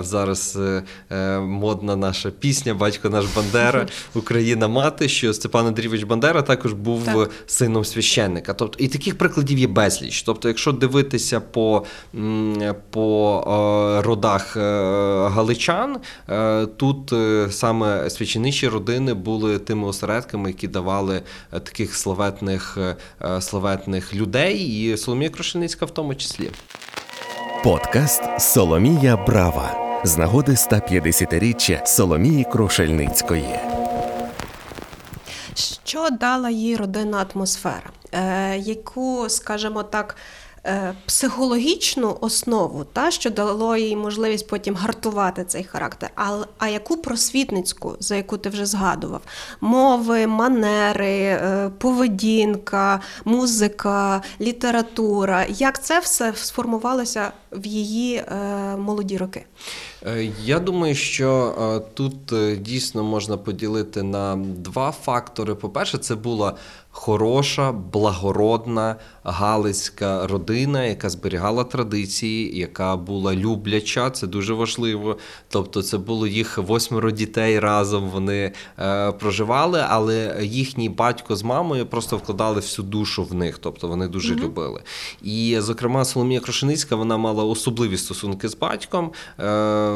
зараз 0.00 0.58
модна 1.40 1.96
наша 1.96 2.30
пісня 2.30 2.74
Батько 2.74 3.08
наш 3.08 3.24
Бандера, 3.36 3.86
Україна 4.14 4.68
мати, 4.68 5.08
що 5.08 5.34
Степан 5.34 5.66
Андрійович 5.66 6.02
Бандера 6.02 6.42
також 6.42 6.72
був 6.72 7.04
Так. 7.04 7.30
сином 7.46 7.84
священника. 7.84 8.54
Тобто, 8.54 8.84
і 8.84 8.88
таких 8.88 9.18
прикладів 9.18 9.58
є 9.58 9.66
безліч. 9.66 10.22
Тобто, 10.22 10.48
якщо 10.48 10.72
дивитися 10.72 11.40
по, 11.40 11.84
по 12.90 13.42
родах 14.04 14.56
галичан, 15.30 15.96
тут 16.76 17.12
саме 17.50 18.10
священичі 18.10 18.63
родини 18.68 19.14
були 19.14 19.58
тими 19.58 19.86
осередками, 19.86 20.48
які 20.48 20.68
давали 20.68 21.22
е, 21.52 21.60
таких 21.60 21.96
славетних, 21.96 22.78
е, 22.80 22.96
е, 23.22 23.40
славетних 23.40 24.14
людей, 24.14 24.56
і 24.58 24.96
Соломія 24.96 25.30
Крошеницька 25.30 25.86
в 25.86 25.90
тому 25.90 26.14
числі. 26.14 26.50
Подкаст 27.64 28.22
Соломія 28.38 29.16
Брава 29.16 30.00
з 30.04 30.16
нагоди 30.16 30.52
150-річчя 30.52 31.86
Соломії 31.86 32.44
Крушельницької. 32.52 33.58
Що 35.54 36.08
дала 36.10 36.50
їй 36.50 36.76
родинна 36.76 37.26
атмосфера? 37.34 37.90
Е, 38.12 38.56
яку, 38.58 39.28
скажімо 39.28 39.82
так, 39.82 40.16
психологічну 41.06 42.16
основу, 42.20 42.84
та, 42.84 43.10
що 43.10 43.30
дало 43.30 43.76
їй 43.76 43.96
можливість 43.96 44.46
потім 44.46 44.74
гартувати 44.74 45.44
цей 45.44 45.64
характер, 45.64 46.10
а, 46.16 46.38
а 46.58 46.68
яку 46.68 46.96
просвітницьку, 46.96 47.96
за 48.00 48.16
яку 48.16 48.38
ти 48.38 48.48
вже 48.48 48.66
згадував? 48.66 49.20
Мови, 49.60 50.26
манери, 50.26 51.18
е, 51.18 51.70
поведінка, 51.78 53.00
музика, 53.24 54.22
література. 54.40 55.46
Як 55.48 55.82
це 55.82 55.98
все 55.98 56.32
сформувалося 56.34 57.32
в 57.56 57.66
її 57.66 58.16
е, 58.16 58.76
молоді 58.76 59.16
роки? 59.16 59.44
Е, 60.06 60.28
Я 60.44 60.58
думаю, 60.58 60.94
що 60.94 61.54
е, 61.60 61.90
тут 61.94 62.14
дійсно 62.62 63.04
можна 63.04 63.36
поділити 63.36 64.02
на 64.02 64.36
два 64.36 64.92
фактори. 64.92 65.54
По-перше, 65.54 65.98
це 65.98 66.14
була 66.14 66.54
хороша, 66.94 67.72
благородна 67.72 68.96
галицька 69.24 70.26
родина, 70.26 70.84
яка 70.84 71.10
зберігала 71.10 71.64
традиції, 71.64 72.58
яка 72.58 72.96
була 72.96 73.34
любляча. 73.34 74.10
Це 74.10 74.26
дуже 74.26 74.54
важливо. 74.54 75.16
Тобто, 75.48 75.82
це 75.82 75.98
було 75.98 76.26
їх 76.26 76.58
восьмеро 76.58 77.10
дітей 77.10 77.60
разом. 77.60 78.08
Вони 78.08 78.52
е, 78.78 79.12
проживали, 79.12 79.84
але 79.88 80.38
їхній 80.42 80.88
батько 80.88 81.36
з 81.36 81.42
мамою 81.42 81.86
просто 81.86 82.16
вкладали 82.16 82.56
всю 82.56 82.86
душу 82.86 83.24
в 83.24 83.34
них. 83.34 83.58
Тобто 83.58 83.88
вони 83.88 84.08
дуже 84.08 84.34
любили. 84.34 84.82
І, 85.22 85.56
зокрема, 85.60 86.04
Соломія 86.04 86.40
Крошеницька 86.40 86.96
вона 86.96 87.16
мала 87.16 87.43
особливі 87.44 87.96
стосунки 87.96 88.48
з 88.48 88.56
батьком. 88.56 89.10
Е, 89.40 89.44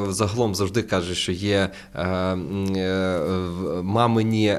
Загалом 0.08 0.54
завжди 0.54 0.82
каже, 0.82 1.14
що 1.14 1.32
є 1.32 1.70
е, 1.94 2.02
е, 2.04 3.20
мамині 3.82 4.56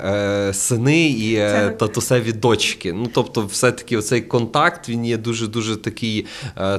сини 0.51 1.09
і 1.09 1.35
татусеві 1.79 2.31
дочки. 2.31 2.93
Ну 2.93 3.07
тобто, 3.13 3.45
все-таки 3.45 3.97
оцей 3.97 4.21
контакт 4.21 4.89
він 4.89 5.05
є 5.05 5.17
дуже 5.17 5.47
дуже 5.47 5.75
такий 5.75 6.25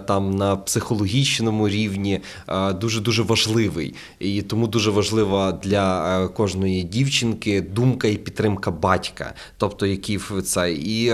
там 0.07 0.31
на 0.31 0.57
психологічному 0.57 1.69
рівні, 1.69 2.21
дуже 2.75 3.01
дуже 3.01 3.23
важливий. 3.23 3.95
І 4.19 4.43
тому 4.43 4.67
дуже 4.67 4.91
важлива 4.91 5.53
для 5.53 6.29
кожної 6.29 6.83
дівчинки 6.83 7.61
думка 7.61 8.09
і 8.09 8.17
підтримка 8.17 8.71
батька. 8.71 9.35
Тобто, 9.57 9.87
який 9.87 10.17
в 10.17 10.43
це. 10.45 10.73
І 10.73 11.13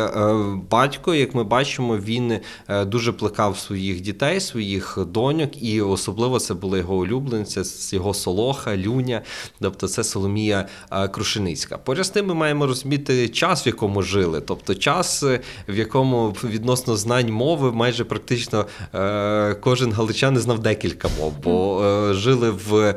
батько, 0.70 1.14
як 1.14 1.34
ми 1.34 1.44
бачимо, 1.44 1.98
він 1.98 2.38
дуже 2.86 3.12
плекав 3.12 3.58
своїх 3.58 4.00
дітей, 4.00 4.40
своїх 4.40 4.85
доньок, 5.06 5.62
і 5.62 5.82
особливо 5.82 6.38
це 6.38 6.54
була 6.54 6.78
його 6.78 6.96
улюбленця, 6.96 7.62
його 7.96 8.14
солоха, 8.14 8.76
люня. 8.76 9.22
Тобто, 9.60 9.88
це 9.88 10.04
Соломія 10.04 10.68
е, 10.92 11.08
Крушеницька. 11.08 11.78
Поряд 11.78 12.06
з 12.06 12.10
тим 12.10 12.26
ми 12.26 12.34
маємо 12.34 12.66
розуміти 12.66 13.28
час, 13.28 13.66
в 13.66 13.68
якому 13.68 14.02
жили. 14.02 14.40
Тобто, 14.40 14.74
час, 14.74 15.22
е, 15.22 15.40
в 15.68 15.78
якому 15.78 16.36
відносно 16.44 16.96
знань 16.96 17.32
мови 17.32 17.72
майже 17.72 18.04
практично 18.04 18.66
е, 18.94 19.54
кожен 19.54 19.92
галичанин 19.92 20.40
знав 20.40 20.58
декілька 20.58 21.08
мов, 21.20 21.32
бо 21.44 22.12
жили 22.14 22.50
в 22.50 22.94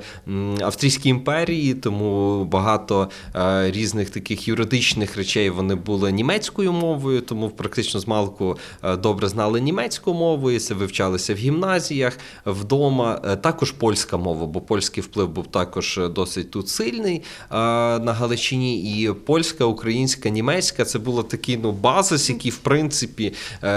Австрійській 0.62 1.10
імперії, 1.10 1.74
тому 1.74 2.44
багато 2.46 3.10
різних 3.66 4.10
таких 4.10 4.48
юридичних 4.48 5.18
речей 5.18 5.50
вони 5.50 5.76
були 5.76 6.12
німецькою 6.12 6.74
мовою, 6.74 7.22
тому 7.22 7.50
практично 7.50 8.00
з 8.00 8.08
малку 8.08 8.58
е, 8.84 8.98
добре 8.98 9.28
знали 9.28 9.62
німецьку 9.62 10.14
мову, 10.14 10.52
і 10.52 10.60
це 10.60 10.74
вивчалися 10.74 11.34
в 11.34 11.40
гімназіях, 11.74 12.18
вдома. 12.46 13.22
Е, 13.26 13.36
Також 13.36 13.72
польська 13.72 14.18
мова, 14.18 14.46
бо 14.46 14.62
польський 14.62 15.04
вплив 15.04 15.30
був 15.30 15.48
також 15.48 15.98
е, 15.98 16.08
досить 16.08 16.52
тут 16.52 16.70
сильний 16.70 17.16
е, 17.16 17.56
на 18.00 18.14
Галичині. 18.14 19.02
І 19.02 19.14
польська, 19.14 19.66
українська, 19.66 20.30
німецька 20.30 20.86
це 20.86 21.00
було 21.00 21.24
такий 21.24 21.58
ну, 21.64 21.72
базис, 21.72 22.30
який, 22.30 22.52
в 22.52 22.58
принципі, 22.58 23.34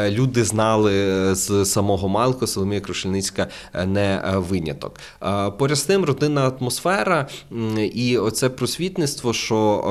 люди 0.09 0.44
знали 0.44 0.94
з 1.35 1.64
самого 1.64 2.09
малку. 2.09 2.46
Соломія 2.46 2.81
Крушельницька 2.81 3.46
не 3.87 4.22
виняток. 4.37 5.00
Поряд 5.59 5.78
з 5.78 5.83
тим, 5.83 6.05
родинна 6.05 6.48
атмосфера 6.48 7.28
і 7.94 8.18
оце 8.18 8.48
просвітництво, 8.48 9.33
що 9.33 9.83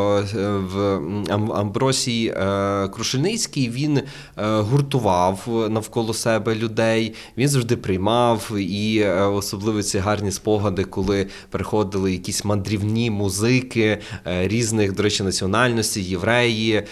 в 0.73 0.79
м, 0.79 1.23
Ам- 1.29 1.51
Амбросій 1.53 2.33
е, 2.37 2.87
Крушельницький 2.87 3.69
він 3.69 4.01
гуртував 4.37 5.67
навколо 5.69 6.13
себе 6.13 6.55
людей, 6.55 7.13
він 7.37 7.47
завжди 7.47 7.75
приймав, 7.91 8.51
і 8.57 8.99
е, 8.99 9.21
особливо 9.21 9.83
ці 9.83 9.99
гарні 9.99 10.31
спогади, 10.31 10.83
коли 10.83 11.27
приходили 11.49 12.11
якісь 12.11 12.45
мандрівні 12.45 13.11
музики 13.11 13.97
е, 14.27 14.47
різних, 14.47 14.95
до 14.95 15.03
речі, 15.03 15.23
національностей, 15.23 16.03
євреї, 16.03 16.73
е, 16.73 16.85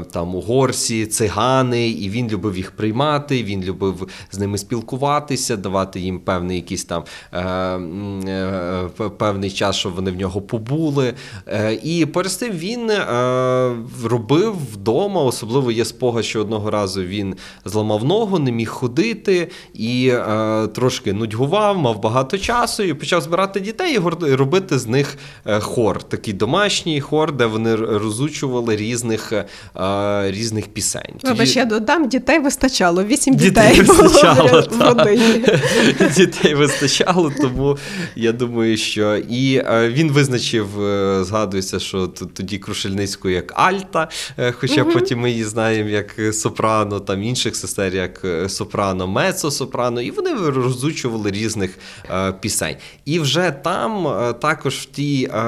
там 0.00 0.34
угорці, 0.34 1.06
цигани, 1.06 1.88
і 1.88 2.10
він 2.10 2.28
любив 2.28 2.56
їх 2.56 2.70
приймати, 2.70 3.42
він 3.42 3.62
любив 3.62 4.08
з 4.30 4.38
ними 4.38 4.58
спілкуватися, 4.58 5.56
давати 5.56 6.00
їм 6.00 6.18
певний 6.18 6.56
якийсь 6.56 6.84
там 6.84 7.04
певний 9.18 9.50
час, 9.50 9.76
щоб 9.76 9.94
вони 9.94 10.10
в 10.10 10.16
нього 10.16 10.40
побули. 10.40 11.14
І 11.82 12.06
поряд 12.06 12.32
з 12.32 12.36
тим 12.36 12.52
він 12.52 12.90
робив 14.04 14.56
вдома, 14.72 15.22
особливо 15.22 15.72
є 15.72 15.84
спогад, 15.84 16.24
що 16.24 16.40
одного 16.40 16.70
разу 16.70 17.02
він 17.02 17.36
зламав 17.64 18.04
ногу, 18.04 18.38
не 18.38 18.52
міг 18.52 18.68
ходити 18.68 19.48
і 19.74 20.05
е, 20.08 20.66
трошки 20.66 21.12
нудьгував, 21.12 21.78
мав 21.78 22.02
багато 22.02 22.38
часу 22.38 22.82
і 22.82 22.94
почав 22.94 23.20
збирати 23.20 23.60
дітей 23.60 23.98
і 24.30 24.34
робити 24.34 24.78
з 24.78 24.86
них 24.86 25.18
е, 25.46 25.60
хор, 25.60 26.02
такий 26.02 26.34
домашній 26.34 27.00
хор, 27.00 27.32
де 27.32 27.46
вони 27.46 27.74
розучували 27.74 28.76
різних, 28.76 29.32
е, 29.32 29.44
різних 30.30 30.66
пісень. 30.66 31.14
Вибач, 31.22 31.56
я 31.56 31.64
додам, 31.64 32.08
дітей 32.08 32.38
вистачало. 32.38 33.04
Вісім 33.04 33.34
Дітей 33.34 33.74
дітей, 33.74 33.82
було 33.82 34.02
вистачало, 34.02 34.64
в 34.70 34.80
родині. 34.80 35.44
Дітей 36.16 36.54
вистачало, 36.54 37.32
тому 37.40 37.78
я 38.16 38.32
думаю, 38.32 38.76
що 38.76 39.16
і 39.16 39.54
е, 39.56 39.88
він 39.88 40.12
визначив, 40.12 40.82
е, 40.82 41.24
згадується, 41.24 41.78
що 41.78 42.06
тоді 42.06 42.58
Крушельницьку 42.58 43.28
як 43.28 43.52
Альта, 43.56 44.08
е, 44.38 44.52
хоча 44.52 44.84
потім 44.84 45.20
ми 45.20 45.30
її 45.30 45.44
знаємо 45.44 45.90
як 45.90 46.34
сопрано, 46.34 47.00
там 47.00 47.22
інших 47.22 47.56
сестер, 47.56 47.94
як 47.94 48.24
е, 48.24 48.48
сопрано, 48.48 49.06
мецо-сопрано, 49.96 50.00
і 50.00 50.10
вони 50.10 50.50
розучували 50.50 51.30
різних 51.30 51.78
е, 52.10 52.32
пісень. 52.32 52.76
І 53.04 53.20
вже 53.20 53.50
там 53.64 54.06
е, 54.06 54.32
також 54.32 54.74
в 54.74 54.84
тій, 54.84 55.30
е, 55.34 55.38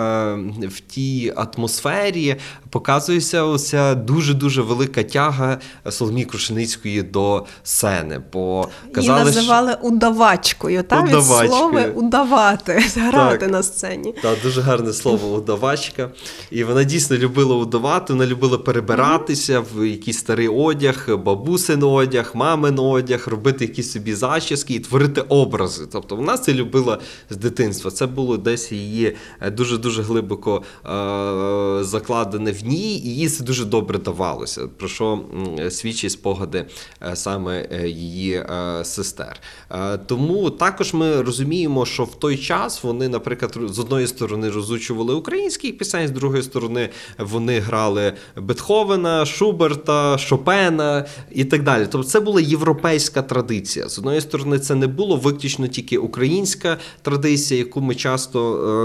в 0.62 0.80
тій 0.80 1.32
атмосфері 1.36 2.36
показується 2.70 3.42
оця 3.42 3.94
дуже 3.94 4.34
дуже 4.34 4.62
велика 4.62 5.02
тяга 5.02 5.58
Соломії 5.90 6.24
Крушеницької 6.24 7.02
до 7.02 7.46
сцени. 7.62 8.20
Бо 8.32 8.68
казали, 8.94 9.18
Її 9.20 9.32
що- 9.32 9.40
називали 9.40 9.76
удавачкою, 9.82 10.82
та 10.82 11.02
від 11.02 11.10
слова 11.24 11.84
удавати, 11.94 12.72
грати 12.96 13.38
Так. 13.38 13.50
на 13.50 13.62
сцені. 13.62 14.14
Так, 14.22 14.38
дуже 14.42 14.60
гарне 14.60 14.92
слово 14.92 15.28
удавачка. 15.36 16.10
І 16.50 16.64
вона 16.64 16.84
дійсно 16.84 17.16
любила 17.16 17.56
удавати, 17.56 18.12
вона 18.12 18.26
любила 18.26 18.58
перебиратися 18.58 19.60
в 19.74 19.88
якийсь 19.88 20.18
старий 20.18 20.48
одяг, 20.48 21.08
бабусин 21.24 21.82
одяг, 21.82 22.30
мамин 22.34 22.78
одяг, 22.78 23.24
робити 23.28 23.64
якісь 23.64 23.92
собі 23.92 24.14
зачіски 24.14 24.37
і 24.68 24.80
творити 24.80 25.20
образи. 25.20 25.86
Тобто 25.92 26.16
вона 26.16 26.38
це 26.38 26.54
любила 26.54 26.98
з 27.30 27.36
дитинства. 27.36 27.90
Це 27.90 28.06
було 28.06 28.36
десь 28.36 28.72
її 28.72 29.16
дуже 29.52 29.78
дуже 29.78 30.02
глибоко 30.02 30.62
е- 30.84 31.84
закладене 31.84 32.52
в 32.52 32.64
ній, 32.66 32.96
і 32.98 33.16
їй 33.16 33.28
це 33.28 33.44
дуже 33.44 33.64
добре 33.64 33.98
давалося. 33.98 34.66
Про 34.78 34.88
що 34.88 35.12
м, 35.12 35.70
спогади 36.10 36.66
е, 37.02 37.16
саме 37.16 37.68
е, 37.72 37.88
її 37.88 38.32
е, 38.34 38.80
сестер. 38.84 39.40
Е, 39.70 39.98
Тому 39.98 40.50
також 40.50 40.94
ми 40.94 41.22
розуміємо, 41.22 41.86
що 41.86 42.04
в 42.04 42.14
той 42.14 42.36
час 42.36 42.82
вони, 42.84 43.08
наприклад, 43.08 43.58
з 43.68 43.78
одної 43.78 44.06
сторони 44.06 44.50
розучували 44.50 45.14
українські 45.14 45.72
пісень, 45.72 46.08
з 46.08 46.10
другої 46.10 46.42
сторони 46.42 46.88
вони 47.18 47.60
грали 47.60 48.12
Бетховена, 48.36 49.26
Шуберта, 49.26 50.18
Шопена 50.18 51.06
і 51.30 51.44
так 51.44 51.62
далі. 51.62 51.86
Тобто 51.90 52.08
це 52.08 52.20
була 52.20 52.40
європейська 52.40 53.22
традиція. 53.22 53.88
З 53.88 53.98
одної 53.98 54.20
сторони, 54.28 54.58
це 54.58 54.74
не 54.74 54.86
було 54.86 55.16
виключно 55.16 55.66
тільки 55.68 55.98
українська 55.98 56.78
традиція, 57.02 57.58
яку 57.58 57.80
ми 57.80 57.94
часто, 57.94 58.40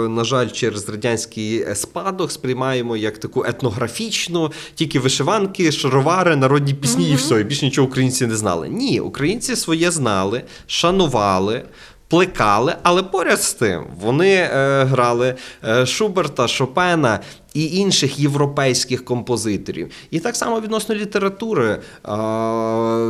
е, 0.05 0.09
на 0.09 0.23
жаль, 0.23 0.49
через 0.49 0.89
радянський 0.89 1.65
спадок 1.75 2.31
сприймаємо 2.31 2.97
як 2.97 3.17
таку 3.17 3.45
етнографічну, 3.45 4.51
тільки 4.75 4.99
вишиванки, 4.99 5.71
шаровари, 5.71 6.35
народні 6.35 6.73
пісні 6.73 7.11
і 7.11 7.15
все, 7.15 7.41
і 7.41 7.43
більше 7.43 7.65
нічого 7.65 7.87
українці 7.87 8.27
не 8.27 8.35
знали. 8.35 8.69
Ні, 8.69 8.99
українці 8.99 9.55
своє 9.55 9.91
знали, 9.91 10.41
шанували. 10.67 11.63
Плекали, 12.07 12.75
але 12.83 13.03
поряд 13.03 13.41
з 13.41 13.53
тим 13.53 13.83
вони 13.99 14.33
е, 14.33 14.83
грали 14.83 15.35
е, 15.67 15.85
Шуберта, 15.85 16.47
Шопена 16.47 17.19
і 17.53 17.77
інших 17.77 18.19
європейських 18.19 19.05
композиторів. 19.05 19.91
І 20.11 20.19
так 20.19 20.35
само 20.35 20.61
відносно 20.61 20.95
літератури, 20.95 21.69
е, 21.69 21.79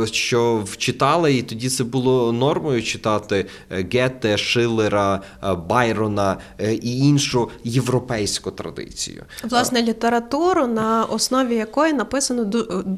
що 0.06 0.62
вчитали, 0.64 1.34
і 1.34 1.42
тоді 1.42 1.68
це 1.68 1.84
було 1.84 2.32
нормою 2.32 2.82
читати 2.82 3.46
е, 3.70 3.86
Гете, 3.92 4.38
Шиллера, 4.38 5.20
е, 5.42 5.54
Байрона 5.54 6.36
і 6.82 6.98
іншу 6.98 7.50
європейську 7.64 8.50
традицію. 8.50 9.24
Власне, 9.44 9.82
літературу, 9.82 10.66
на 10.66 11.04
основі 11.04 11.54
якої 11.54 11.92
написано 11.92 12.52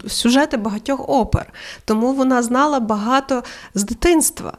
сюжети 0.09 0.57
багатьох 0.57 1.09
опер. 1.09 1.53
Тому 1.85 2.13
вона 2.13 2.43
знала 2.43 2.81
багато 2.81 3.43
з 3.75 3.83
дитинства. 3.85 4.53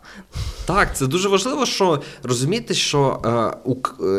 Так, 0.66 0.98
це 0.98 1.08
дуже 1.08 1.30
важливо, 1.30 1.66
що 1.66 2.02
розуміти, 2.24 2.74
що, 2.74 3.22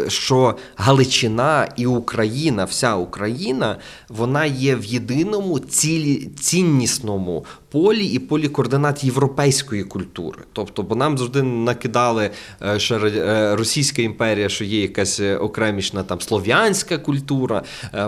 що 0.08 0.56
Галичина 0.76 1.68
і 1.76 1.86
Україна, 1.86 2.57
вся 2.64 2.96
Україна, 2.96 3.76
вона 4.08 4.46
є 4.46 4.76
в 4.76 4.84
єдиному 4.84 5.58
цілі, 5.58 6.30
ціннісному 6.40 7.44
полі 7.70 8.06
і 8.06 8.18
полі 8.18 8.48
координат 8.48 9.04
європейської 9.04 9.84
культури. 9.84 10.38
Тобто, 10.52 10.82
бо 10.82 10.94
нам 10.94 11.18
завжди 11.18 11.42
накидали 11.42 12.30
е, 12.62 12.78
що 12.78 12.96
е, 12.96 13.56
Російська 13.56 14.02
імперія, 14.02 14.48
що 14.48 14.64
є 14.64 14.82
якась 14.82 15.20
е, 15.20 15.36
окремішна 15.36 16.02
там 16.02 16.20
слов'янська 16.20 16.98
культура, 16.98 17.62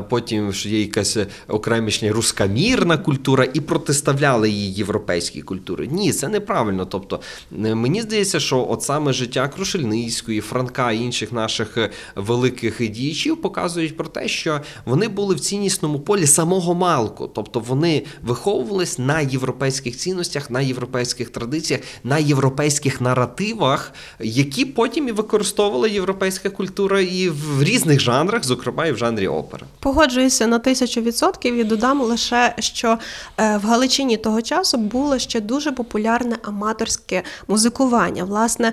потім 0.09 0.53
що 0.53 0.69
є 0.69 0.81
якась 0.81 1.19
окремішня 1.49 2.13
рускамірна 2.13 2.99
культура, 2.99 3.47
і 3.55 3.61
протиставляли 3.61 4.51
її 4.51 4.73
європейській 4.73 5.43
культурі. 5.43 5.89
Ні, 5.93 6.13
це 6.13 6.29
неправильно. 6.29 6.87
Тобто, 6.87 7.21
мені 7.51 8.03
здається, 8.03 8.41
що 8.41 8.67
от 8.71 8.83
саме 8.83 9.13
життя 9.13 9.49
Крушельницької, 9.49 10.41
Франка 10.41 10.93
і 10.93 10.99
інших 10.99 11.33
наших 11.33 11.79
великих 12.17 12.91
діячів 12.91 13.43
показують 13.43 13.97
про 13.97 14.07
те, 14.07 14.29
що 14.29 14.61
вони 14.85 15.09
були 15.09 15.35
в 15.35 15.41
ціннісному 15.41 16.01
полі 16.01 16.27
самого 16.27 16.75
малку. 16.75 17.31
Тобто 17.35 17.61
вони 17.61 18.03
виховувались 18.23 18.99
на 18.99 19.23
європейських 19.55 19.97
цінностях, 19.97 20.51
на 20.51 20.61
європейських 20.61 21.31
традиціях, 21.31 21.81
на 22.05 22.19
європейських 22.19 23.01
наративах, 23.01 23.93
які 24.21 24.65
потім 24.65 25.09
і 25.09 25.13
використовувала 25.13 25.89
європейська 25.89 26.51
культура 26.51 27.01
і 27.01 27.29
в 27.29 27.63
різних 27.63 28.01
жанрах, 28.01 28.45
зокрема 28.45 28.87
і 28.87 28.93
в 28.93 28.97
жанрі 28.97 29.29
опери. 29.29 29.67
Погоджуюся 29.81 30.47
на 30.47 30.59
тисячу 30.59 31.01
відсотків 31.01 31.55
і 31.55 31.65
додам 31.65 32.01
лише, 32.01 32.55
що 32.59 32.99
е, 33.39 33.57
в 33.57 33.67
Галичині 33.67 34.17
того 34.17 34.43
часу 34.43 34.79
було 34.79 35.19
ще 35.19 35.41
дуже 35.41 35.73
популярне 35.73 36.37
аматорське 36.43 37.23
музикування. 37.49 38.25
Власне, 38.25 38.73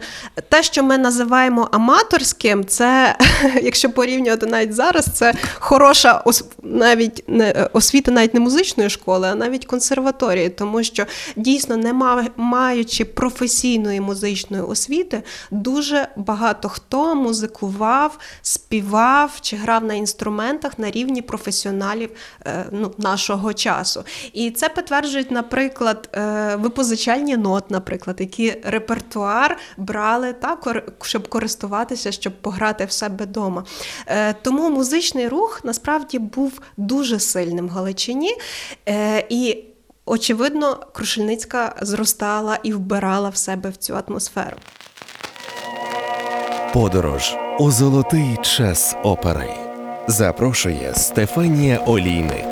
те, 0.50 0.64
що 0.64 0.84
ми 0.84 0.98
називаємо 0.98 1.70
аматорським, 1.72 2.66
це, 2.66 3.18
якщо 3.64 3.90
порівнювати 3.90 4.46
навіть 4.46 4.74
зараз, 4.76 5.06
це 5.14 5.34
хороша 5.60 6.22
ос- 6.26 6.46
навіть 6.64 7.24
не 7.28 7.46
е, 7.50 7.70
освіта 7.74 8.12
навіть 8.12 8.34
не 8.34 8.40
музичної 8.40 8.90
школи, 8.90 9.28
а 9.32 9.36
навіть 9.36 9.66
консерваторії, 9.66 10.50
тому 10.68 10.84
що 10.84 11.06
дійсно, 11.36 11.78
не 11.78 11.94
маючи 12.38 13.06
професійної 13.06 14.02
музичної 14.02 14.64
освіти, 14.64 15.24
дуже 15.52 16.08
багато 16.16 16.70
хто 16.70 17.16
музикував, 17.16 18.20
співав 18.42 19.38
чи 19.42 19.56
грав 19.56 19.84
на 19.84 19.94
інструментах 19.94 20.80
на 20.80 20.92
рівні 20.92 21.22
професіоналів 21.22 22.10
е, 22.46 22.66
ну, 22.72 22.92
нашого 22.98 23.54
часу. 23.54 24.04
І 24.34 24.52
це 24.52 24.70
підтверджують, 24.70 25.32
наприклад, 25.32 26.10
е, 26.14 26.56
випозичальні 26.56 27.38
нот, 27.38 27.72
наприклад, 27.72 28.16
які 28.20 28.56
репертуар 28.64 29.58
брали 29.78 30.34
так, 30.34 30.84
щоб 31.02 31.28
користуватися, 31.28 32.12
щоб 32.12 32.42
пограти 32.42 32.86
в 32.86 32.92
себе 32.92 33.26
вдома. 33.26 33.64
Е, 34.08 34.34
Тому 34.34 34.70
музичний 34.70 35.28
рух 35.28 35.62
насправді 35.64 36.20
був 36.20 36.62
дуже 36.78 37.20
сильним 37.20 37.68
в 37.68 37.72
Галичині. 37.72 38.36
І 39.30 39.64
Очевидно, 40.10 40.80
Крушельницька 40.94 41.76
зростала 41.82 42.60
і 42.64 42.74
вбирала 42.74 43.30
в 43.30 43.38
себе 43.38 43.70
в 43.70 43.78
цю 43.78 43.96
атмосферу. 44.08 44.58
Подорож 46.74 47.36
у 47.60 47.72
золотий 47.72 48.38
час 48.42 48.96
опери. 49.04 49.50
Запрошує 50.08 50.94
Стефанія 50.96 51.78
Олійник. 51.78 52.46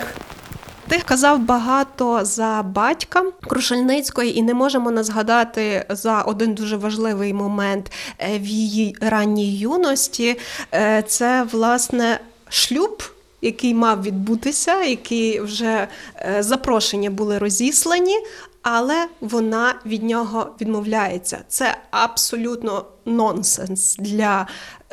Ти 0.88 0.98
казав 0.98 1.38
багато 1.38 2.24
за 2.24 2.62
батька 2.64 3.22
Крушельницької, 3.48 4.38
і 4.38 4.42
не 4.42 4.54
можемо 4.54 4.90
не 4.90 5.04
згадати 5.04 5.86
за 5.88 6.22
один 6.22 6.54
дуже 6.54 6.76
важливий 6.76 7.32
момент 7.32 7.92
е, 8.18 8.38
в 8.38 8.46
її 8.46 8.96
ранній 9.00 9.58
юності. 9.58 10.38
Е, 10.74 11.02
Це 11.02 11.46
власне 11.52 12.20
шлюб. 12.48 13.02
Який 13.46 13.74
мав 13.74 14.02
відбутися, 14.02 14.82
які 14.82 15.40
вже 15.40 15.88
е, 16.16 16.42
запрошення 16.42 17.10
були 17.10 17.38
розіслані, 17.38 18.16
але 18.62 19.06
вона 19.20 19.74
від 19.86 20.02
нього 20.02 20.54
відмовляється. 20.60 21.38
Це 21.48 21.76
абсолютно 21.90 22.84
нонсенс 23.04 23.96
для 23.96 24.46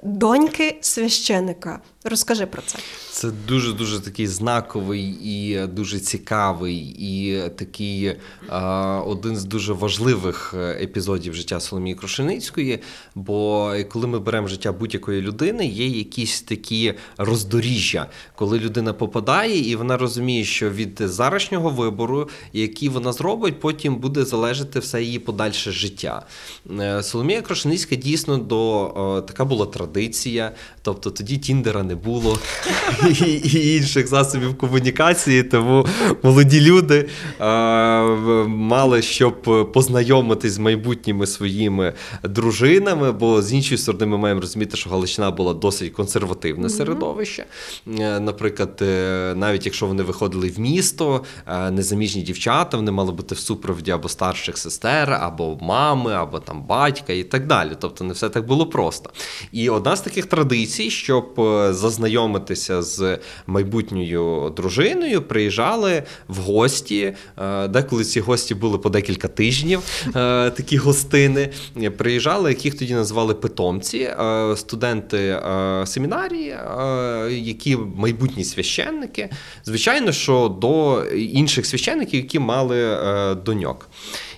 доньки 0.04 0.78
священика. 0.82 1.80
Розкажи 2.06 2.46
про 2.46 2.62
це. 2.62 2.80
Це 3.12 3.32
дуже 3.48 3.74
дуже 3.74 4.00
такий 4.00 4.28
знаковий 4.28 5.18
і 5.24 5.68
дуже 5.68 6.00
цікавий, 6.00 6.96
і 7.00 7.42
такий 7.50 8.06
е, 8.06 8.18
один 9.06 9.38
з 9.38 9.44
дуже 9.46 9.74
важливих 9.74 10.54
е, 10.58 10.84
епізодів 10.84 11.36
життя 11.36 11.60
Соломії 11.60 11.96
Крушеницької. 11.96 12.80
Бо 13.16 13.74
коли 13.89 14.08
ми 14.08 14.20
беремо 14.20 14.48
життя 14.48 14.72
будь-якої 14.72 15.22
людини, 15.22 15.66
є 15.68 15.88
якісь 15.88 16.42
такі 16.42 16.94
роздоріжжя, 17.18 18.10
коли 18.36 18.60
людина 18.60 18.94
попадає, 18.94 19.70
і 19.70 19.76
вона 19.76 19.98
розуміє, 19.98 20.44
що 20.44 20.70
від 20.70 21.00
зарашнього 21.00 21.70
вибору, 21.70 22.30
який 22.54 22.89
вона 22.89 23.13
зробить, 23.13 23.60
потім 23.60 23.96
буде 23.96 24.26
залежати 24.26 24.80
все 24.80 25.04
її 25.04 25.20
подальше 25.20 25.72
життя. 25.72 26.26
Е, 26.80 27.04
Соломія 27.04 27.42
Крушеницька 27.42 27.96
дійсно 27.96 28.38
до 28.38 28.86
е, 29.18 29.28
така 29.28 29.46
була 29.46 29.66
традиція, 29.66 30.52
тобто 30.82 31.12
тоді 31.12 31.38
Тіндера 31.38 31.84
не 31.84 31.92
було 31.95 32.39
і, 33.10 33.23
і 33.34 33.77
інших 33.77 34.08
засобів 34.08 34.58
комунікації, 34.58 35.43
тому 35.43 35.86
молоді 36.23 36.62
люди 36.62 37.10
е, 37.39 37.45
мали 38.47 39.01
щоб 39.01 39.41
познайомитись 39.73 40.51
з 40.51 40.58
майбутніми 40.58 41.27
своїми 41.27 41.93
дружинами, 42.23 43.12
бо 43.12 43.41
з 43.41 43.53
іншої 43.53 43.77
сторони 43.77 44.06
ми 44.06 44.17
маємо 44.17 44.41
розуміти, 44.41 44.77
що 44.77 44.89
Галичина 44.89 45.32
була 45.32 45.53
досить 45.53 45.93
консервативне 45.93 46.69
середовище. 46.69 47.45
Е, 47.99 48.19
Наприклад, 48.19 48.79
е, 48.82 49.34
навіть 49.36 49.65
якщо 49.65 49.86
вони 49.86 50.03
виходили 50.03 50.49
в 50.49 50.60
місто, 50.60 51.23
е, 51.47 51.71
незаміжні 51.71 52.21
дівчата, 52.21 52.77
вони 52.77 52.91
мали 52.91 53.12
бути 53.12 53.36
в 53.36 53.39
супроводі 53.39 53.91
або 53.91 54.10
старших 54.10 54.58
сестер, 54.58 55.13
або 55.13 55.58
мами, 55.62 56.13
або 56.13 56.39
там 56.39 56.63
батька 56.63 57.13
і 57.13 57.23
так 57.23 57.47
далі. 57.47 57.71
Тобто 57.79 58.03
не 58.03 58.13
все 58.13 58.29
так 58.29 58.47
було 58.47 58.65
просто. 58.65 59.10
І 59.51 59.69
одна 59.69 59.95
з 59.95 60.01
таких 60.01 60.25
традицій, 60.25 60.89
щоб 60.89 61.34
зазнайомитися 61.84 62.82
з 62.82 63.17
майбутньою 63.48 64.54
дружиною, 64.56 65.22
приїжджали 65.22 66.04
в 66.28 66.38
гості. 66.38 67.13
Е, 67.38 67.67
Деколи 67.67 68.04
ці 68.04 68.19
гості 68.19 68.56
були 68.56 68.78
по 68.78 68.89
декілька 68.89 69.28
тижнів, 69.28 69.82
е, 70.08 70.12
такі 70.50 70.78
гостини. 70.78 71.50
Приїжджали, 71.98 72.50
яких 72.50 72.78
тоді 72.78 72.93
називали 72.93 73.34
питомці, 73.34 73.98
е, 73.98 74.54
студенти 74.58 75.39
семінарії, 75.86 76.56
які 77.30 77.78
майбутні 77.96 78.43
священники. 78.43 79.30
Звичайно, 79.65 80.12
що 80.12 80.58
до 80.62 81.04
інших 81.15 81.65
священників, 81.65 82.19
які 82.19 82.39
мали 82.39 82.98
доньок. 83.46 83.89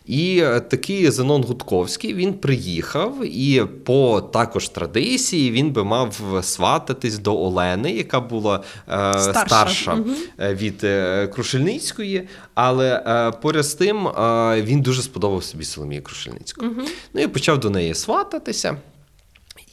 І 0.08 0.40
е, 0.44 0.60
такий 0.60 1.12
Зенон 1.12 1.44
Гудковський 1.44 2.14
він 2.14 2.34
приїхав, 2.34 3.26
і 3.26 3.64
по 3.86 4.22
також 4.22 4.70
традиції 4.70 5.52
він 5.52 5.72
би 5.72 5.84
мав 5.84 6.40
свататись 6.44 7.18
до 7.20 7.38
Олени, 7.42 7.92
яка 7.92 8.20
була 8.20 8.64
е, 8.90 9.20
Старша. 9.20 9.46
старша, 9.48 9.98
е, 10.40 10.54
від 10.56 10.84
е, 10.84 11.28
Крушельницької. 11.28 12.28
Але 12.54 13.04
е, 13.08 13.32
поряд 13.42 13.64
з 13.66 13.74
тим 13.74 14.08
е, 14.08 14.62
він 14.62 14.82
дуже 14.82 15.02
сподобав 15.02 15.44
собі 15.44 15.64
Соломію 15.66 16.04
Крушельницьку. 16.04 16.66
Ну 17.14 17.22
і 17.22 17.28
почав 17.28 17.60
до 17.60 17.70
неї 17.70 17.94
свататися. 17.94 18.78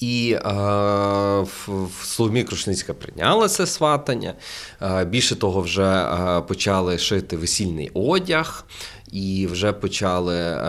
І 0.01 0.33
е, 0.33 0.41
в- 1.41 1.69
в 2.01 2.05
Соломія 2.05 2.45
Крушницька 2.45 2.95
прийняла 2.95 3.49
це 3.49 3.67
сватання. 3.67 4.35
Е, 4.83 5.05
більше 5.05 5.37
того, 5.37 5.61
вже 5.61 5.83
е, 5.85 6.41
почали 6.41 6.99
шити 6.99 7.37
весільний 7.37 7.91
одяг. 7.95 8.65
І 9.13 9.47
вже 9.47 9.73
почали 9.73 10.37
е, 10.37 10.61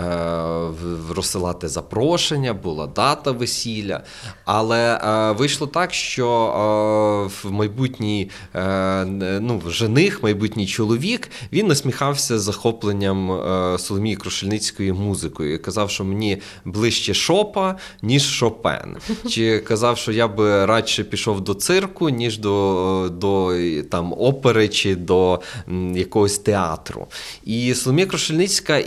розсилати 1.10 1.68
запрошення, 1.68 2.54
була 2.54 2.88
дата 2.88 3.32
весілля. 3.32 4.04
Але 4.46 4.96
е, 4.96 5.32
вийшло 5.32 5.68
так, 5.68 5.94
що 5.94 6.28
е, 6.28 7.48
в 7.48 7.52
майбутній 7.52 8.30
ну, 9.40 9.62
жених, 9.68 10.24
майбутній 10.24 10.68
чоловік, 10.68 11.30
він 11.54 11.68
насміхався 11.68 12.40
захопленням 12.40 13.42
Соломії 13.80 14.16
Крушельницької 14.16 14.94
музикою. 14.94 15.54
І 15.54 15.58
казав, 15.58 15.90
що 15.90 16.04
мені 16.04 16.42
ближче 16.66 17.14
Шопа, 17.14 17.76
ніж 18.02 18.24
Шопен. 18.24 18.98
Чи 19.30 19.60
казав, 19.60 19.98
що 19.98 20.12
я 20.12 20.28
би 20.28 20.66
радше 20.66 21.04
пішов 21.04 21.42
до 21.42 21.54
цирку, 21.54 22.10
ніж 22.10 22.38
до, 22.38 23.10
до 23.14 23.54
там, 23.90 24.14
опери 24.18 24.68
чи 24.68 24.96
до 24.96 25.42
якогось 25.94 26.38
театру. 26.38 27.08
І 27.46 27.74
Соломія 27.74 28.08
Крушельницька, 28.08 28.33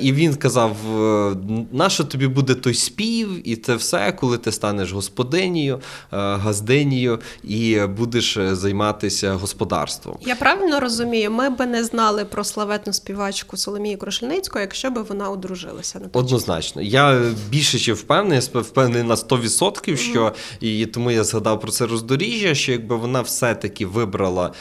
і 0.00 0.12
він 0.12 0.34
казав: 0.34 0.76
е, 1.00 1.36
нащо 1.72 2.04
тобі 2.04 2.26
буде 2.26 2.54
той 2.54 2.74
спів, 2.74 3.48
і 3.48 3.56
це 3.56 3.74
все, 3.74 4.12
коли 4.12 4.38
ти 4.38 4.52
станеш 4.52 4.92
господинею, 4.92 5.74
е, 5.76 5.80
газдинею 6.10 7.20
і 7.44 7.80
будеш 7.80 8.36
е, 8.36 8.54
займатися 8.56 9.32
господарством. 9.32 10.16
Я 10.20 10.36
правильно 10.36 10.80
розумію, 10.80 11.30
ми 11.30 11.50
би 11.50 11.66
не 11.66 11.84
знали 11.84 12.24
про 12.24 12.44
славетну 12.44 12.92
співачку 12.92 13.56
Соломію 13.56 13.98
Крушельницьку, 13.98 14.58
якщо 14.58 14.90
би 14.90 15.02
вона 15.02 15.30
одружилася 15.30 15.98
на. 15.98 16.06
Однозначно. 16.12 16.82
Я 16.82 17.22
більше 17.48 17.78
чи 17.78 17.92
впевнений, 17.92 18.40
я 18.54 18.60
впевнений 18.60 19.02
на 19.02 19.14
100%, 19.14 19.96
що 19.96 20.32
і 20.60 20.86
тому 20.86 21.10
я 21.10 21.24
згадав 21.24 21.60
про 21.60 21.70
це 21.70 21.86
роздоріжжя, 21.86 22.54
що 22.54 22.72
якби 22.72 22.96
вона 22.96 23.20
все-таки 23.20 23.86
вибрала 23.86 24.52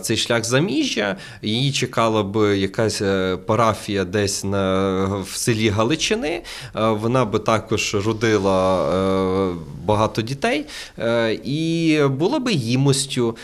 цей 0.00 0.16
шлях 0.16 0.44
заміжжя, 0.44 1.16
її 1.42 1.72
чекала 1.72 2.22
б 2.22 2.56
якась 2.56 3.02
парафія 3.46 4.04
десь 4.04 4.31
на, 4.44 5.22
в 5.22 5.36
селі 5.36 5.68
Галичини, 5.68 6.28
е, 6.28 6.42
вона 6.74 7.24
би 7.24 7.38
також 7.38 7.94
родила 7.94 8.88
е, 8.88 9.54
багато 9.84 10.22
дітей 10.22 10.66
е, 10.98 11.38
і 11.44 11.98
була 12.10 12.38
би 12.38 12.52
їмостю, 12.52 13.36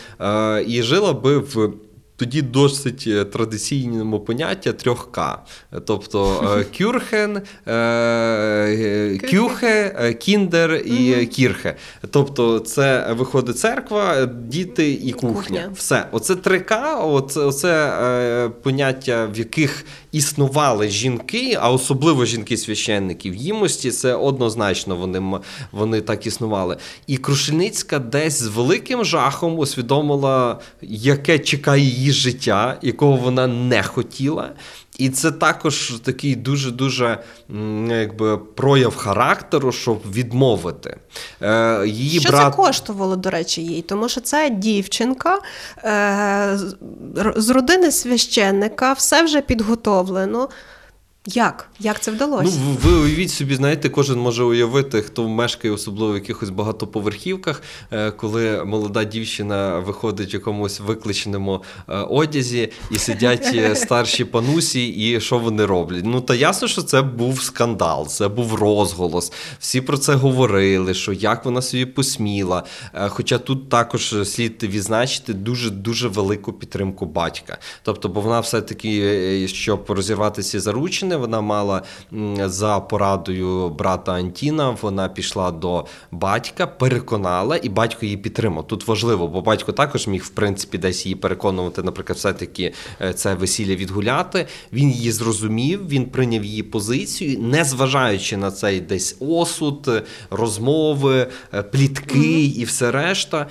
і 0.67 0.81
жила 0.83 1.13
би 1.13 1.37
в. 1.37 1.73
Тоді 2.19 2.41
досить 2.41 3.03
е, 3.07 3.25
традиційному 3.25 4.19
поняття 4.19 4.73
трьох 4.73 5.11
К. 5.11 5.37
Тобто 5.85 6.43
е, 6.59 6.63
кюрхен, 6.77 7.41
е, 7.67 9.19
кюхе, 9.31 10.13
кіндер 10.19 10.73
і 10.75 11.25
кірхе. 11.25 11.75
Тобто, 12.11 12.59
це 12.59 13.13
виходить 13.13 13.59
церква, 13.59 14.25
діти 14.25 14.91
і 14.91 15.11
кухня. 15.11 15.69
Все. 15.75 16.05
Оце 16.11 16.35
три 16.35 16.59
К, 16.59 16.95
оце, 16.95 17.39
оце 17.39 18.49
поняття, 18.63 19.25
в 19.33 19.37
яких 19.37 19.85
існували 20.11 20.89
жінки, 20.89 21.57
а 21.61 21.71
особливо 21.71 22.25
жінки-священники 22.25 23.31
в 23.31 23.35
їмості, 23.35 23.91
це 23.91 24.13
однозначно 24.13 24.95
вони, 24.95 25.39
вони 25.71 26.01
так 26.01 26.27
існували. 26.27 26.77
І 27.07 27.17
Крушельницька 27.17 27.99
десь 27.99 28.39
з 28.39 28.47
великим 28.47 29.05
жахом 29.05 29.59
усвідомила, 29.59 30.59
яке 30.81 31.39
чекає 31.39 31.83
її 31.83 32.08
життя, 32.15 32.77
якого 32.81 33.17
вона 33.17 33.47
не 33.47 33.83
хотіла. 33.83 34.51
І 34.97 35.09
це 35.09 35.31
також 35.31 35.93
такий 36.03 36.35
дуже-дуже 36.35 37.23
якби, 37.89 38.37
прояв 38.37 38.95
характеру, 38.95 39.71
щоб 39.71 40.01
відмовити. 40.11 40.97
Е, 41.41 41.83
її 41.87 42.19
Що 42.19 42.29
брат... 42.29 42.53
це 42.53 42.57
коштувало, 42.57 43.15
до 43.15 43.29
речі, 43.29 43.61
їй? 43.63 43.81
Тому 43.81 44.09
що 44.09 44.21
це 44.21 44.49
дівчинка 44.49 45.39
е, 45.77 46.59
з 47.35 47.49
родини 47.49 47.91
священника, 47.91 48.93
все 48.93 49.23
вже 49.23 49.41
підготовлено. 49.41 50.49
Як? 51.35 51.69
Як 51.79 51.99
це 51.99 52.11
вдалося? 52.11 52.59
Ну, 52.65 52.77
ви 52.83 52.97
уявіть 52.97 53.31
собі, 53.31 53.55
знаєте, 53.55 53.89
кожен 53.89 54.19
може 54.19 54.43
уявити, 54.43 55.01
хто 55.01 55.27
мешкає 55.27 55.73
особливо 55.73 56.11
в 56.11 56.15
якихось 56.15 56.49
багатоповерхівках, 56.49 57.61
е, 57.91 58.11
коли 58.11 58.63
молода 58.65 59.03
дівчина 59.03 59.79
виходить 59.79 60.33
в 60.33 60.35
якомусь 60.35 60.79
викличеному 60.79 61.63
е, 61.89 61.97
одязі 61.97 62.71
і 62.91 62.97
сидять 62.97 63.51
е, 63.55 63.75
старші 63.75 64.25
панусі, 64.25 64.87
і 64.87 65.21
що 65.21 65.37
вони 65.37 65.65
роблять? 65.65 66.03
Ну 66.05 66.21
та 66.21 66.35
ясно, 66.35 66.67
що 66.67 66.81
це 66.81 67.01
був 67.01 67.41
скандал, 67.41 68.07
це 68.07 68.27
був 68.27 68.53
розголос. 68.53 69.31
Всі 69.59 69.81
про 69.81 69.97
це 69.97 70.13
говорили, 70.13 70.93
що 70.93 71.13
як 71.13 71.45
вона 71.45 71.61
собі 71.61 71.85
посміла. 71.85 72.63
Хоча 73.07 73.37
тут 73.37 73.69
також 73.69 74.15
слід 74.23 74.63
відзначити 74.63 75.33
дуже 75.33 75.69
дуже 75.69 76.07
велику 76.07 76.53
підтримку 76.53 77.05
батька. 77.05 77.57
Тобто, 77.83 78.09
бо 78.09 78.21
вона 78.21 78.39
все-таки, 78.39 78.99
е, 78.99 79.47
щоб 79.47 79.85
розірвати 79.87 80.43
ці 80.43 80.59
заручини, 80.59 81.15
вона 81.19 81.41
мала 81.41 81.81
за 82.45 82.79
порадою 82.79 83.69
брата 83.69 84.13
Антіна, 84.13 84.77
вона 84.81 85.09
пішла 85.09 85.51
до 85.51 85.85
батька, 86.11 86.67
переконала, 86.67 87.59
і 87.63 87.69
батько 87.69 88.05
її 88.05 88.17
підтримав. 88.17 88.67
Тут 88.67 88.87
важливо, 88.87 89.27
бо 89.27 89.41
батько 89.41 89.71
також 89.71 90.07
міг, 90.07 90.23
в 90.23 90.29
принципі, 90.29 90.77
десь 90.77 91.05
її 91.05 91.15
переконувати, 91.15 91.83
наприклад, 91.83 92.17
все-таки 92.17 92.73
е, 93.01 93.13
це 93.13 93.33
весілля 93.33 93.75
відгуляти. 93.75 94.47
Він 94.73 94.91
її 94.91 95.11
зрозумів, 95.11 95.87
він 95.87 96.05
прийняв 96.05 96.45
її 96.45 96.63
позицію, 96.63 97.39
не 97.39 97.63
зважаючи 97.63 98.37
на 98.37 98.51
цей 98.51 98.81
десь 98.81 99.17
осуд, 99.19 100.03
розмови, 100.31 101.27
е, 101.53 101.63
плітки 101.63 102.45
і 102.45 102.63
все 102.63 102.91
решта. 102.91 103.47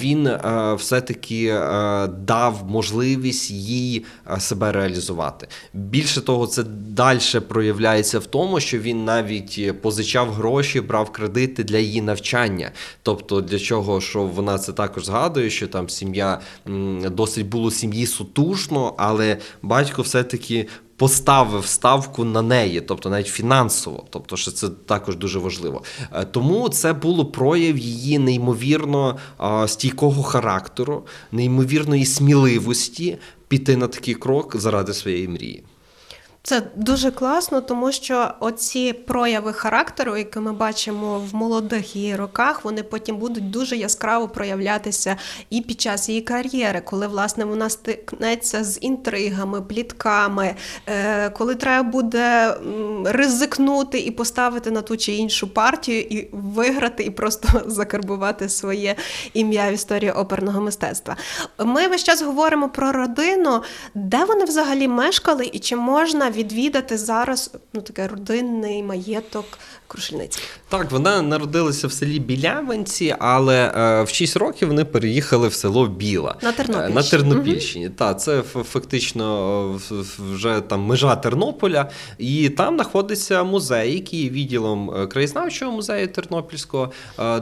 Він 0.00 0.26
е, 0.26 0.74
все-таки 0.78 1.46
е, 1.46 2.06
дав 2.06 2.64
можливість 2.66 3.50
їй 3.50 4.04
себе 4.38 4.72
реалізувати. 4.72 5.48
Більше 5.74 6.20
того, 6.20 6.46
це 6.46 6.64
далі 6.88 7.40
проявляється 7.48 8.18
в 8.18 8.26
тому, 8.26 8.60
що 8.60 8.78
він 8.78 9.04
навіть 9.04 9.56
е, 9.58 9.72
позичав 9.72 10.30
гроші, 10.32 10.80
брав 10.80 11.10
кредити 11.12 11.64
для 11.64 11.78
її 11.78 12.02
навчання. 12.02 12.70
Тобто, 13.02 13.40
для 13.40 13.58
чого, 13.58 14.00
що 14.00 14.22
вона 14.22 14.58
це 14.58 14.72
також 14.72 15.04
згадує, 15.04 15.50
що 15.50 15.68
там 15.68 15.88
сім'я 15.88 16.40
досить 17.10 17.46
було 17.46 17.70
сім'ї 17.70 18.06
сутужно, 18.06 18.94
але 18.98 19.36
батько 19.62 20.02
все-таки. 20.02 20.66
Поставив 20.96 21.66
ставку 21.66 22.24
на 22.24 22.42
неї, 22.42 22.80
тобто 22.80 23.10
навіть 23.10 23.26
фінансово, 23.26 24.04
тобто, 24.10 24.36
що 24.36 24.50
це 24.50 24.68
також 24.68 25.16
дуже 25.16 25.38
важливо. 25.38 25.82
Е, 26.12 26.24
Тому 26.24 26.68
це 26.68 26.92
було 26.92 27.26
прояв 27.26 27.78
її 27.78 28.18
неймовірно 28.18 29.16
стійкого 29.66 30.22
характеру, 30.22 31.06
неймовірної 31.32 32.06
сміливості 32.06 33.18
піти 33.48 33.76
на 33.76 33.88
такий 33.88 34.14
крок 34.14 34.56
заради 34.56 34.94
своєї 34.94 35.28
мрії. 35.28 35.64
Це 36.48 36.62
дуже 36.76 37.10
класно, 37.10 37.60
тому 37.60 37.92
що 37.92 38.30
оці 38.40 38.92
прояви 38.92 39.52
характеру, 39.52 40.16
які 40.16 40.38
ми 40.38 40.52
бачимо 40.52 41.26
в 41.30 41.34
молодих 41.34 41.96
її 41.96 42.16
роках, 42.16 42.64
вони 42.64 42.82
потім 42.82 43.16
будуть 43.16 43.50
дуже 43.50 43.76
яскраво 43.76 44.28
проявлятися 44.28 45.16
і 45.50 45.60
під 45.60 45.80
час 45.80 46.08
її 46.08 46.20
кар'єри, 46.20 46.80
коли 46.80 47.06
власне 47.06 47.44
вона 47.44 47.70
стикнеться 47.70 48.64
з 48.64 48.78
інтригами, 48.80 49.62
плітками, 49.62 50.54
е, 50.86 51.30
коли 51.30 51.54
треба 51.54 51.88
буде 51.88 52.54
ризикнути 53.04 53.98
і 53.98 54.10
поставити 54.10 54.70
на 54.70 54.82
ту 54.82 54.96
чи 54.96 55.12
іншу 55.12 55.48
партію, 55.54 56.00
і 56.00 56.28
виграти, 56.32 57.02
і 57.02 57.10
просто 57.10 57.48
закарбувати 57.66 58.48
своє 58.48 58.96
ім'я 59.34 59.70
в 59.70 59.74
історії 59.74 60.10
оперного 60.10 60.60
мистецтва. 60.60 61.16
Ми 61.58 61.88
весь 61.88 62.04
час 62.04 62.22
говоримо 62.22 62.68
про 62.68 62.92
родину, 62.92 63.62
де 63.94 64.24
вони 64.24 64.44
взагалі 64.44 64.88
мешкали, 64.88 65.50
і 65.52 65.58
чи 65.58 65.76
можна 65.76 66.30
відвідати 66.38 66.98
зараз 66.98 67.50
ну 67.74 67.80
таке 67.80 68.08
родинний 68.08 68.82
маєток 68.82 69.44
Крушельницьких? 69.86 70.44
Так, 70.68 70.90
вона 70.90 71.22
народилася 71.22 71.86
в 71.86 71.92
селі 71.92 72.18
Білявинці, 72.18 73.14
але 73.18 73.72
е, 73.76 74.02
в 74.02 74.08
6 74.08 74.36
років 74.36 74.68
вони 74.68 74.84
переїхали 74.84 75.48
в 75.48 75.54
село 75.54 75.86
Біла. 75.86 76.36
На 76.42 76.52
Тернопільщині. 76.52 76.92
Е, 76.92 76.94
На 76.94 77.02
Тернопільщині. 77.02 77.88
Так, 77.88 78.20
це 78.20 78.42
фактично 78.42 79.80
е, 79.92 79.94
вже 80.32 80.60
там 80.60 80.80
межа 80.80 81.16
Тернополя. 81.16 81.90
І 82.18 82.48
там 82.48 82.74
знаходиться 82.74 83.42
музей, 83.42 83.94
який 83.94 84.22
є 84.22 84.30
відділом 84.30 84.90
е, 84.90 85.06
краєзнавчого 85.06 85.72
музею 85.72 86.08
Тернопільського, 86.08 86.92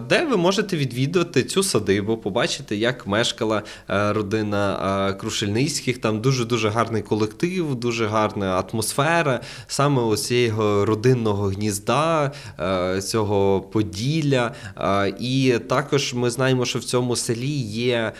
де 0.08 0.24
ви 0.24 0.36
можете 0.36 0.76
відвідувати 0.76 1.42
цю 1.42 1.62
садибу, 1.62 2.16
побачити, 2.16 2.76
як 2.76 3.06
мешкала 3.06 3.62
родина 3.88 5.16
Крушельницьких. 5.20 5.98
Там 5.98 6.20
дуже 6.20 6.44
дуже 6.44 6.68
гарний 6.68 7.02
колектив, 7.02 7.74
дуже 7.74 8.06
гарна 8.06 8.62
атмосфера 8.70 8.85
саме 9.66 10.02
ось 10.02 10.26
цього 10.26 10.84
родинного 10.84 11.46
гнізда, 11.46 12.32
е, 12.60 13.02
цього 13.02 13.60
Поділля. 13.60 14.52
Е, 14.78 15.14
І 15.20 15.58
також 15.68 16.14
ми 16.14 16.30
знаємо, 16.30 16.64
що 16.64 16.78
в 16.78 16.84
цьому 16.84 17.16
селі 17.16 17.56
є 17.70 18.12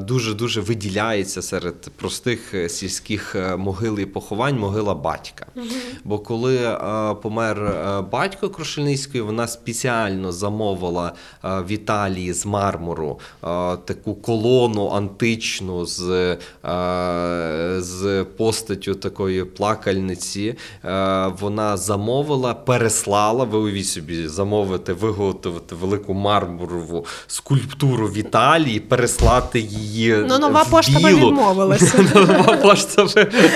дуже 0.00 0.34
дуже 0.34 0.60
виділяється 0.60 1.42
серед 1.42 1.90
простих 1.96 2.54
е, 2.54 2.68
сільських 2.68 3.36
могил 3.58 3.98
і 3.98 4.06
поховань 4.06 4.58
могила 4.58 4.94
батька. 4.94 5.46
Бо 6.04 6.18
коли 6.18 6.78
помер 7.22 7.74
батько 8.12 8.50
Крушельницької, 8.50 9.22
вона 9.22 9.48
спеціально 9.48 10.32
замовила 10.32 11.12
в 11.42 11.70
Італії 11.70 12.32
з 12.32 12.46
мармуру 12.46 13.20
таку 13.84 14.14
колону 14.14 14.88
античну 14.88 15.86
з, 15.86 16.36
з 17.78 18.24
постаттю 18.36 18.94
такої 18.94 19.44
плакальниці. 19.44 19.77
Е, 20.84 21.32
Вона 21.40 21.76
замовила, 21.76 22.54
переслала. 22.54 23.44
Ви 23.44 23.58
уявіть 23.58 23.86
собі, 23.86 24.28
замовити, 24.28 24.92
виготовити 24.92 25.74
велику 25.74 26.14
мармурову 26.14 27.06
скульптуру 27.26 28.08
в 28.08 28.16
Італії, 28.16 28.80
переслати 28.80 29.60
її. 29.60 30.24
Ну, 30.28 30.38
нова 30.38 30.62
в 30.62 30.70
пошта 30.70 30.98
відмовилася. 30.98 32.02
Нова 32.14 32.56
пошта 32.56 33.06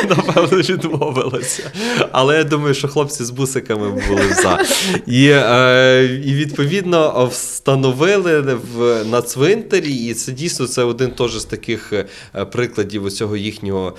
напевно, 0.09 0.59
відмовилася. 0.59 1.71
Але 2.13 2.37
я 2.37 2.45
думаю, 2.45 2.75
що 2.75 2.89
хлопці 2.89 3.25
з 3.25 3.31
бусиками 3.31 3.91
були 3.91 4.35
за. 4.43 4.59
І, 5.07 5.29
е, 5.29 6.21
і 6.25 6.35
відповідно 6.35 7.27
встановили 7.33 8.41
в, 8.75 9.05
на 9.05 9.23
цвинтарі, 9.23 9.95
і 9.95 10.15
це 10.15 10.33
дійсно 10.33 10.67
це 10.67 10.83
один 10.83 11.11
теж 11.11 11.39
з 11.39 11.45
таких 11.45 11.93
е, 11.93 12.07
прикладів 12.45 13.13
цього 13.13 13.37
їхнього 13.37 13.97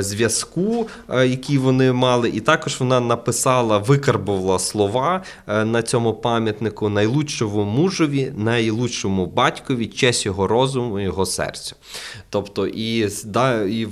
зв'язку, 0.00 0.88
який 1.10 1.58
вони 1.64 1.92
мали. 1.92 2.28
І 2.28 2.40
також 2.40 2.80
вона 2.80 3.00
написала, 3.00 3.78
викарбувала 3.78 4.58
слова 4.58 5.22
е, 5.46 5.64
на 5.64 5.82
цьому 5.82 6.14
пам'ятнику 6.14 6.88
найлучшому 6.88 7.64
мужові, 7.64 8.32
найлучшому 8.36 9.26
батькові, 9.26 9.86
честь 9.86 10.26
його 10.26 10.46
розуму, 10.46 11.00
його 11.00 11.26
серцю. 11.26 11.76
Тобто, 12.30 12.66
і, 12.66 13.08
да, 13.24 13.62
і, 13.62 13.88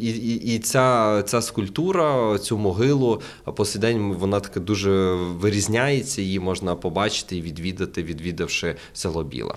і, 0.00 0.34
і 0.34 0.58
ця, 0.58 1.22
ця 1.22 1.42
скульптура, 1.42 2.38
цю 2.38 2.58
могилу 2.58 3.22
по 3.56 3.64
сей 3.64 3.80
день 3.80 4.12
вона 4.18 4.40
така 4.40 4.60
дуже 4.60 5.14
вирізняється, 5.14 6.22
її 6.22 6.40
можна 6.40 6.74
побачити 6.74 7.36
і 7.36 7.42
відвідати, 7.42 8.02
відвідавши 8.02 8.76
село 8.92 9.24
Біла. 9.24 9.54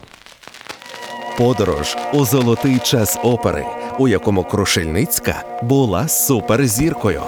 Подорож 1.38 1.98
у 2.14 2.26
золотий 2.26 2.80
час 2.80 3.20
опери, 3.24 3.66
у 4.00 4.08
якому 4.08 4.44
Крушельницька 4.44 5.44
була 5.64 6.08
суперзіркою. 6.08 7.22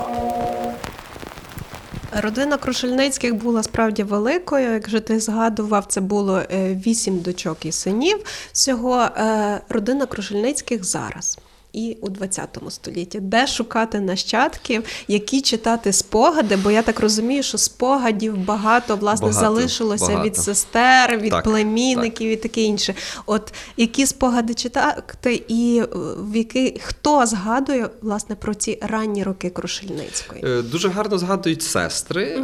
Родина 2.22 2.58
Крушельницьких 2.58 3.36
була 3.36 3.64
справді 3.64 4.04
великою. 4.04 4.74
Як 4.74 4.90
же 4.90 5.00
ти 5.00 5.20
згадував, 5.20 5.86
це 5.86 6.02
було 6.02 6.38
е, 6.38 6.82
вісім 6.86 7.20
дочок 7.20 7.66
і 7.66 7.72
синів. 7.72 8.20
Всього 8.52 9.02
е, 9.02 9.62
родина 9.70 10.06
Крушельницьких 10.06 10.84
зараз. 10.84 11.40
І 11.78 11.98
у 12.02 12.10
20 12.10 12.58
столітті, 12.70 13.20
де 13.20 13.48
шукати 13.48 14.00
нащадків, 14.00 14.84
які 15.08 15.42
читати 15.42 15.94
спогади, 15.94 16.56
бо 16.64 16.72
я 16.72 16.82
так 16.82 17.00
розумію, 17.00 17.44
що 17.44 17.58
спогадів 17.58 18.38
багато 18.38 18.96
власне 18.96 19.28
Багато, 19.28 19.46
залишилося 19.46 20.06
багато. 20.08 20.24
від 20.26 20.38
сестер, 20.38 21.18
від 21.18 21.32
Так, 21.32 21.44
племінників 21.44 22.30
і 22.32 22.36
таке 22.36 22.62
інше. 22.62 22.94
От 23.26 23.54
які 23.78 24.06
спогади 24.06 24.54
читати, 24.54 25.44
і 25.48 25.82
е, 25.84 25.88
в 26.18 26.36
які 26.36 26.80
хто 26.84 27.26
згадує 27.26 27.90
власне 28.02 28.36
про 28.36 28.54
ці 28.54 28.80
ранні 28.82 29.24
роки 29.24 29.50
Крушельницької? 29.50 30.44
Е, 30.46 30.62
Дуже 30.62 30.90
гарно 30.90 31.18
згадують 31.18 31.62
сестри. 31.64 32.44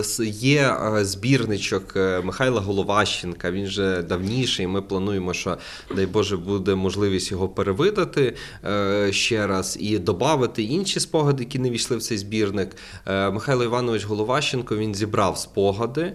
С- 0.00 0.20
Є 0.26 0.76
збірничок 1.00 1.96
Михайла 2.24 2.60
Головащенка. 2.60 3.50
Він 3.50 3.66
же 3.66 4.02
давніший. 4.08 4.66
Ми 4.66 4.82
плануємо, 4.82 5.34
що 5.34 5.58
дай 5.96 6.06
Боже 6.06 6.36
буде 6.36 6.74
можливість 6.74 7.30
його 7.30 7.48
перевидати 7.48 8.11
е, 8.18 9.12
ще 9.12 9.46
раз 9.46 9.76
і 9.80 9.98
додати 9.98 10.62
інші 10.62 11.00
спогади, 11.00 11.42
які 11.42 11.58
не 11.58 11.70
війшли 11.70 11.96
в 11.96 12.02
цей 12.02 12.18
збірник. 12.18 12.76
Е, 13.06 13.30
Михайло 13.30 13.64
Іванович 13.64 14.04
Головащенко 14.04 14.76
він 14.76 14.94
зібрав 14.94 15.38
спогади 15.38 16.12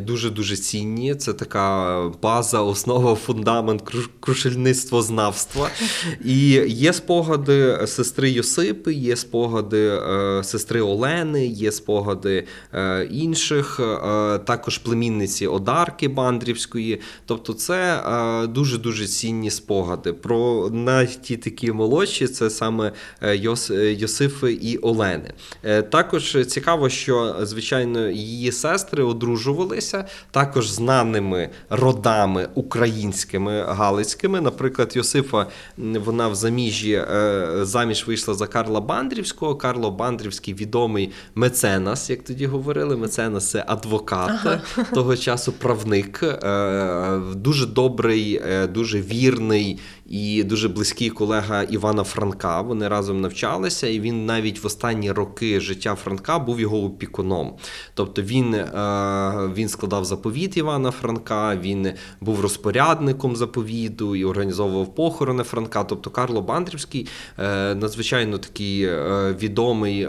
дуже 0.00 0.30
дуже 0.30 0.56
цінні. 0.56 1.14
Це 1.14 1.32
така 1.32 2.02
база, 2.22 2.60
основа, 2.60 3.14
фундамент 3.14 3.82
кру- 3.82 4.08
крушельництвознавства. 4.20 5.70
І 6.24 6.48
є 6.66 6.92
спогади 6.92 7.78
сестри 7.86 8.30
Йосипи, 8.30 8.92
є 8.92 9.16
спогади 9.16 9.88
е, 9.88 10.40
сестри 10.44 10.80
Олени, 10.80 11.46
є 11.46 11.72
спогади 11.72 12.46
інших, 13.10 13.80
також 14.44 14.78
племінниці 14.78 15.46
Одарки 15.46 16.08
Бандрівської. 16.08 17.00
Тобто, 17.26 17.52
це 17.52 18.02
дуже 18.48 18.78
дуже 18.78 19.06
цінні 19.06 19.50
спогади. 19.50 20.12
Про 20.12 20.70
ті 21.06 21.36
такі 21.36 21.72
молодші, 21.72 22.26
це 22.28 22.50
саме 22.50 22.92
е, 23.22 23.36
Йос, 23.36 23.70
е, 23.70 23.92
Йосифи 23.92 24.52
і 24.52 24.76
Олени. 24.76 25.32
Е, 25.64 25.82
Також 25.82 26.36
цікаво, 26.46 26.88
що 26.88 27.36
звичайно 27.42 28.08
її 28.08 28.52
сестри 28.52 29.04
одружувалися 29.04 30.04
також 30.30 30.70
знаними 30.70 31.50
родами 31.70 32.48
українськими 32.54 33.62
галицькими. 33.62 34.40
Наприклад, 34.40 34.96
Йосифа 34.96 35.46
вона 35.76 36.28
в 36.28 36.34
заміжжі 36.34 36.92
е, 36.92 37.48
заміж 37.62 38.06
вийшла 38.06 38.34
за 38.34 38.46
Карла 38.46 38.80
Бандрівського. 38.80 39.56
Карло 39.56 39.90
Бандрівський 39.90 40.54
відомий 40.54 41.10
меценас, 41.34 42.10
як 42.10 42.22
тоді 42.22 42.46
говорили. 42.46 42.96
Меценас 42.96 43.50
це 43.50 43.64
адвокат 43.66 44.60
того 44.94 45.16
часу, 45.16 45.52
правник, 45.52 46.24
дуже 47.34 47.66
добрий, 47.66 48.42
дуже 48.72 49.00
вірний 49.00 49.78
і 50.10 50.44
дуже 50.44 50.68
близький 50.68 50.79
колега 51.10 51.62
Івана 51.62 52.04
Франка. 52.04 52.60
Вони 52.60 52.88
разом 52.88 53.20
навчалися, 53.20 53.86
і 53.86 54.00
він 54.00 54.26
навіть 54.26 54.62
в 54.62 54.66
останні 54.66 55.12
роки 55.12 55.60
життя 55.60 55.94
Франка 55.94 56.38
був 56.38 56.60
його 56.60 56.84
опікуном. 56.84 57.56
Тобто 57.94 58.22
він, 58.22 58.54
е, 58.54 58.68
він 59.54 59.68
складав 59.68 60.04
заповіт 60.04 60.56
Івана 60.56 60.90
Франка, 60.90 61.56
він 61.56 61.92
був 62.20 62.40
розпорядником 62.40 63.36
заповіду 63.36 64.16
і 64.16 64.24
організовував 64.24 64.94
похорони 64.94 65.42
Франка. 65.42 65.84
Тобто 65.84 66.10
Карло 66.10 66.42
Бандрівський 66.42 67.08
е, 67.38 67.74
надзвичайно 67.74 68.38
такий 68.38 68.82
е, 68.82 69.36
відомий 69.40 70.08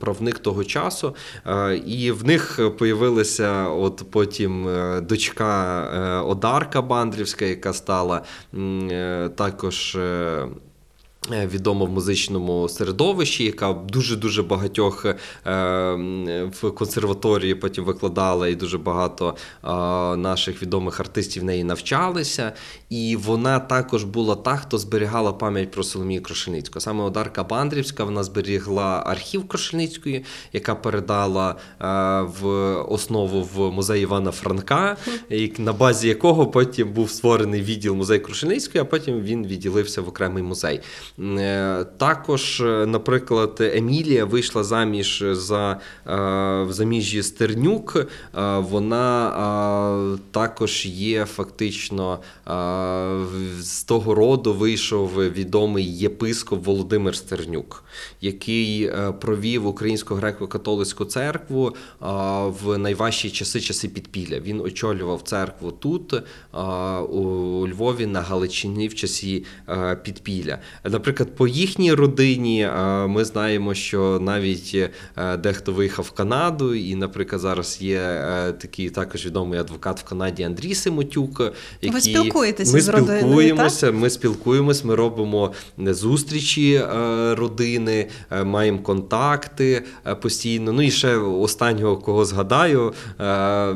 правник 0.00 0.38
того 0.38 0.64
часу. 0.64 1.14
І 1.86 2.12
в 2.12 2.24
них 2.24 2.60
появилася 2.78 3.68
от 3.68 4.02
потім 4.10 4.68
дочка 5.02 6.24
Одарка 6.26 6.82
Бандрівська, 6.82 7.44
яка 7.44 7.72
стала 7.72 8.22
е, 8.54 9.28
також. 9.80 10.69
Е, 11.32 11.46
Відома 11.46 11.86
в 11.86 11.90
музичному 11.90 12.68
середовищі, 12.68 13.44
яка 13.44 13.72
дуже 13.72 14.16
дуже 14.16 14.42
багатьох 14.42 15.04
е, 15.04 15.14
в 16.60 16.70
консерваторії 16.70 17.54
потім 17.54 17.84
викладала, 17.84 18.48
і 18.48 18.54
дуже 18.54 18.78
багато 18.78 19.36
е, 19.64 19.68
наших 20.16 20.62
відомих 20.62 21.00
артистів 21.00 21.42
в 21.42 21.46
неї 21.46 21.64
навчалися. 21.64 22.52
І 22.90 23.16
вона 23.16 23.58
також 23.58 24.04
була 24.04 24.36
та, 24.36 24.56
хто 24.56 24.78
зберігала 24.78 25.32
пам'ять 25.32 25.70
про 25.70 25.82
Соломію 25.82 26.22
Крушельницьку. 26.22 26.80
Саме 26.80 27.04
Одарка 27.04 27.44
Бандрівська 27.44 28.04
вона 28.04 28.22
зберігла 28.24 29.02
архів 29.06 29.48
Крушельницької, 29.48 30.24
яка 30.52 30.74
передала 30.74 31.56
в 32.40 32.46
основу 32.88 33.48
в 33.54 33.72
музей 33.72 34.02
Івана 34.02 34.30
Франка, 34.30 34.96
і 35.30 35.52
на 35.58 35.72
базі 35.72 36.08
якого 36.08 36.46
потім 36.46 36.92
був 36.92 37.10
створений 37.10 37.62
відділ 37.62 37.94
музей 37.94 38.18
Крушельницької, 38.18 38.82
а 38.82 38.84
потім 38.84 39.20
він 39.20 39.46
відділився 39.46 40.02
в 40.02 40.08
окремий 40.08 40.42
музей. 40.42 40.80
Е, 41.20 41.84
Також, 41.96 42.60
е, 42.60 42.86
наприклад, 42.86 43.56
Емілія 43.60 44.24
вийшла 44.24 44.64
заміж 44.64 45.24
за 45.30 45.70
е, 45.72 45.78
в 46.62 46.72
заміжжі 46.72 47.22
Стернюк. 47.22 48.06
Вона 48.56 50.18
також 50.30 50.86
є 50.86 51.24
фактично 51.24 52.18
з 53.60 53.82
того 53.82 54.14
роду 54.14 54.54
вийшов 54.54 55.10
відомий 55.14 55.98
єпископ 55.98 56.66
Володимир 56.66 57.16
Стернюк, 57.16 57.84
який 58.20 58.92
провів 59.20 59.66
Українську 59.66 60.14
греко-католицьку 60.14 61.04
церкву 61.04 61.76
в 62.62 62.78
найважчі 62.78 63.30
часи, 63.30 63.60
часи 63.60 63.88
підпілля. 63.88 64.40
Він 64.40 64.60
очолював 64.60 65.22
церкву 65.22 65.70
тут, 65.70 66.14
у 67.10 67.68
Львові, 67.68 68.06
на 68.06 68.20
Галичині 68.20 68.88
в 68.88 68.94
часі 68.94 69.44
підпілля. 70.02 70.58
Наприклад, 71.00 71.36
по 71.36 71.48
їхній 71.48 71.92
родині 71.92 72.62
е, 72.62 73.06
ми 73.06 73.24
знаємо, 73.24 73.74
що 73.74 74.18
навіть 74.22 74.76
е, 75.16 75.36
дехто 75.36 75.72
виїхав 75.72 76.04
в 76.04 76.10
Канаду, 76.10 76.74
і, 76.74 76.94
наприклад, 76.94 77.40
зараз 77.40 77.78
є 77.80 77.98
е, 77.98 78.52
такий 78.52 78.90
також 78.90 79.26
відомий 79.26 79.58
адвокат 79.58 80.00
в 80.00 80.04
Канаді 80.04 80.42
Андрій 80.42 80.74
Симотюк. 80.74 81.52
Який... 81.82 82.00
спілкуєтеся 82.00 82.72
ми 82.72 82.80
з 82.80 82.88
родиною, 82.88 83.18
спілкуємося, 83.18 83.92
ми 83.92 84.10
спілкуємось, 84.10 84.84
ми 84.84 84.94
робимо 84.94 85.52
зустрічі 85.78 86.74
е, 86.74 87.34
родини, 87.34 88.08
е, 88.30 88.44
маємо 88.44 88.78
контакти 88.78 89.82
е, 90.06 90.14
постійно. 90.14 90.72
Ну 90.72 90.82
і 90.82 90.90
ще 90.90 91.16
останнього, 91.16 91.96
кого 91.96 92.24
згадаю, 92.24 92.92
е, 93.18 93.24
е, 93.24 93.70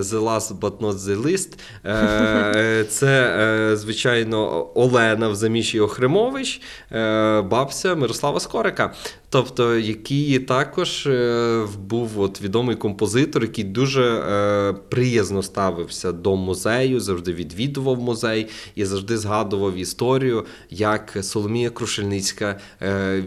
The 0.00 0.20
Last 0.24 0.58
but 0.58 0.78
not 0.78 0.94
the 0.94 1.22
least, 1.22 1.48
е, 1.86 2.84
це, 2.90 3.36
е, 3.72 3.76
звичайно, 3.76 4.68
Олена 4.74 5.28
в 5.28 5.34
заміжжі 5.34 5.80
Охримович, 5.92 6.60
е, 6.92 7.42
бабця 7.42 7.94
Мирослава 7.94 8.40
Скорика. 8.40 8.92
Тобто, 9.32 9.76
який 9.76 10.38
також 10.38 11.06
е, 11.06 11.66
був 11.78 12.20
от 12.20 12.42
відомий 12.42 12.76
композитор, 12.76 13.42
який 13.42 13.64
дуже 13.64 14.04
е, 14.04 14.72
приязно 14.72 15.42
ставився 15.42 16.12
до 16.12 16.36
музею, 16.36 17.00
завжди 17.00 17.32
відвідував 17.32 18.00
музей 18.00 18.46
і 18.74 18.84
завжди 18.84 19.18
згадував 19.18 19.76
історію, 19.76 20.44
як 20.70 21.18
Соломія 21.22 21.70
Крушельницька 21.70 22.60
е, 22.82 23.22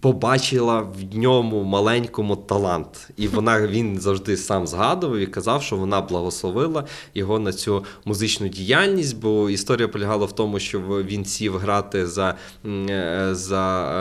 побачила 0.00 0.80
в 0.80 1.16
ньому 1.16 1.62
маленькому 1.62 2.36
талант. 2.36 3.10
І 3.16 3.28
вона 3.28 3.66
він 3.66 4.00
завжди 4.00 4.36
сам 4.36 4.66
згадував 4.66 5.18
і 5.18 5.26
казав, 5.26 5.62
що 5.62 5.76
вона 5.76 6.00
благословила 6.00 6.84
його 7.14 7.38
на 7.38 7.52
цю 7.52 7.84
музичну 8.04 8.48
діяльність, 8.48 9.20
бо 9.20 9.50
історія 9.50 9.88
полягала 9.88 10.26
в 10.26 10.32
тому, 10.32 10.58
що 10.58 10.80
він 10.80 11.24
сів 11.24 11.56
грати 11.56 12.06
за, 12.06 12.34
е, 12.64 13.28
за 13.32 13.92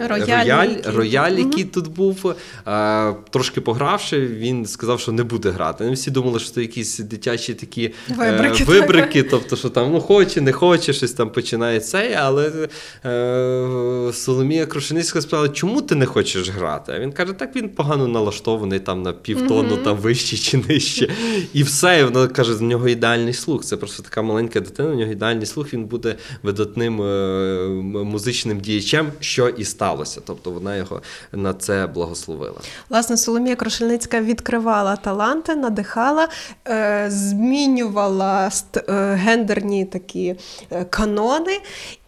е, 0.00 0.05
Рояль, 0.06 0.44
рояль, 0.44 0.76
рояль, 0.84 1.32
який 1.32 1.64
тут 1.64 1.88
був. 1.88 2.34
Е, 2.66 3.14
трошки 3.30 3.60
погравши, 3.60 4.26
він 4.26 4.66
сказав, 4.66 5.00
що 5.00 5.12
не 5.12 5.24
буде 5.24 5.50
грати. 5.50 5.84
Ну, 5.84 5.92
Всі 5.92 6.10
думали, 6.10 6.38
що 6.38 6.50
це 6.50 6.60
якісь 6.60 6.98
дитячі 6.98 7.54
такі 7.54 7.84
е, 7.84 7.92
Вибрики, 8.16 8.58
так. 8.58 8.68
вибрики 8.68 9.22
тобто, 9.22 9.56
що 9.56 9.70
там 9.70 9.92
ну, 9.92 10.00
хоче, 10.00 10.40
не 10.40 10.52
хоче, 10.52 10.92
щось 10.92 11.12
там 11.12 11.30
починає 11.30 11.80
цей, 11.80 12.14
але 12.14 12.68
е, 13.04 14.12
Соломія 14.12 14.66
Крушеницька 14.66 15.20
сказала, 15.20 15.48
чому 15.48 15.82
ти 15.82 15.94
не 15.94 16.06
хочеш 16.06 16.48
грати? 16.48 16.92
А 16.92 16.98
він 16.98 17.12
каже, 17.12 17.32
так 17.32 17.56
він 17.56 17.68
погано 17.68 18.08
налаштований 18.08 18.80
там 18.80 19.02
на 19.02 19.12
півтону, 19.12 19.76
там 19.76 19.96
вище 19.96 20.36
чи 20.36 20.56
нижче. 20.68 21.08
І 21.52 21.62
все. 21.62 22.00
І 22.00 22.04
вона 22.04 22.28
каже, 22.28 22.52
в 22.54 22.62
нього 22.62 22.88
ідеальний 22.88 23.32
слух. 23.32 23.64
Це 23.64 23.76
просто 23.76 24.02
така 24.02 24.22
маленька 24.22 24.60
дитина, 24.60 24.88
у 24.88 24.94
нього 24.94 25.12
ідеальний 25.12 25.46
слух, 25.46 25.74
він 25.74 25.84
буде 25.84 26.16
видатним 26.42 27.02
е, 27.02 27.68
музичним 28.04 28.60
діячем, 28.60 29.12
що 29.20 29.48
і 29.48 29.64
сталося. 29.96 30.20
Тобто 30.26 30.50
вона 30.50 30.76
його 30.76 31.02
на 31.32 31.54
це 31.54 31.86
благословила. 31.86 32.56
Власне, 32.90 33.16
Соломія 33.16 33.56
Крушельницька 33.56 34.20
відкривала 34.20 34.96
таланти, 34.96 35.54
надихала, 35.54 36.28
е, 36.68 37.06
змінювала 37.10 38.50
е, 38.76 38.92
гендерні 39.14 39.84
такі 39.84 40.36
е, 40.70 40.84
канони. 40.84 41.60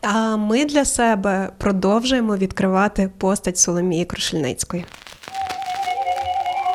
А 0.02 0.36
ми 0.36 0.64
для 0.64 0.84
себе 0.84 1.50
продовжуємо 1.58 2.36
відкривати 2.36 3.10
постать 3.18 3.58
Соломії 3.58 4.04
Крушельницької. 4.04 4.84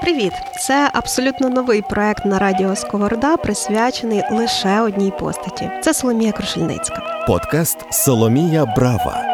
Привіт! 0.01 0.34
Це 0.68 0.89
абсолютно 0.93 1.49
новий 1.49 1.82
проект 1.89 2.26
на 2.26 2.39
радіо 2.39 2.76
Сковорода, 2.76 3.38
присвячений 3.38 4.24
лише 4.32 4.82
одній 4.82 5.11
постаті. 5.20 5.72
Це 5.84 5.93
Соломія 5.93 6.32
Крушельницька. 6.32 7.26
Подкаст 7.28 7.78
Соломія 7.91 8.66
Брава. 8.66 9.32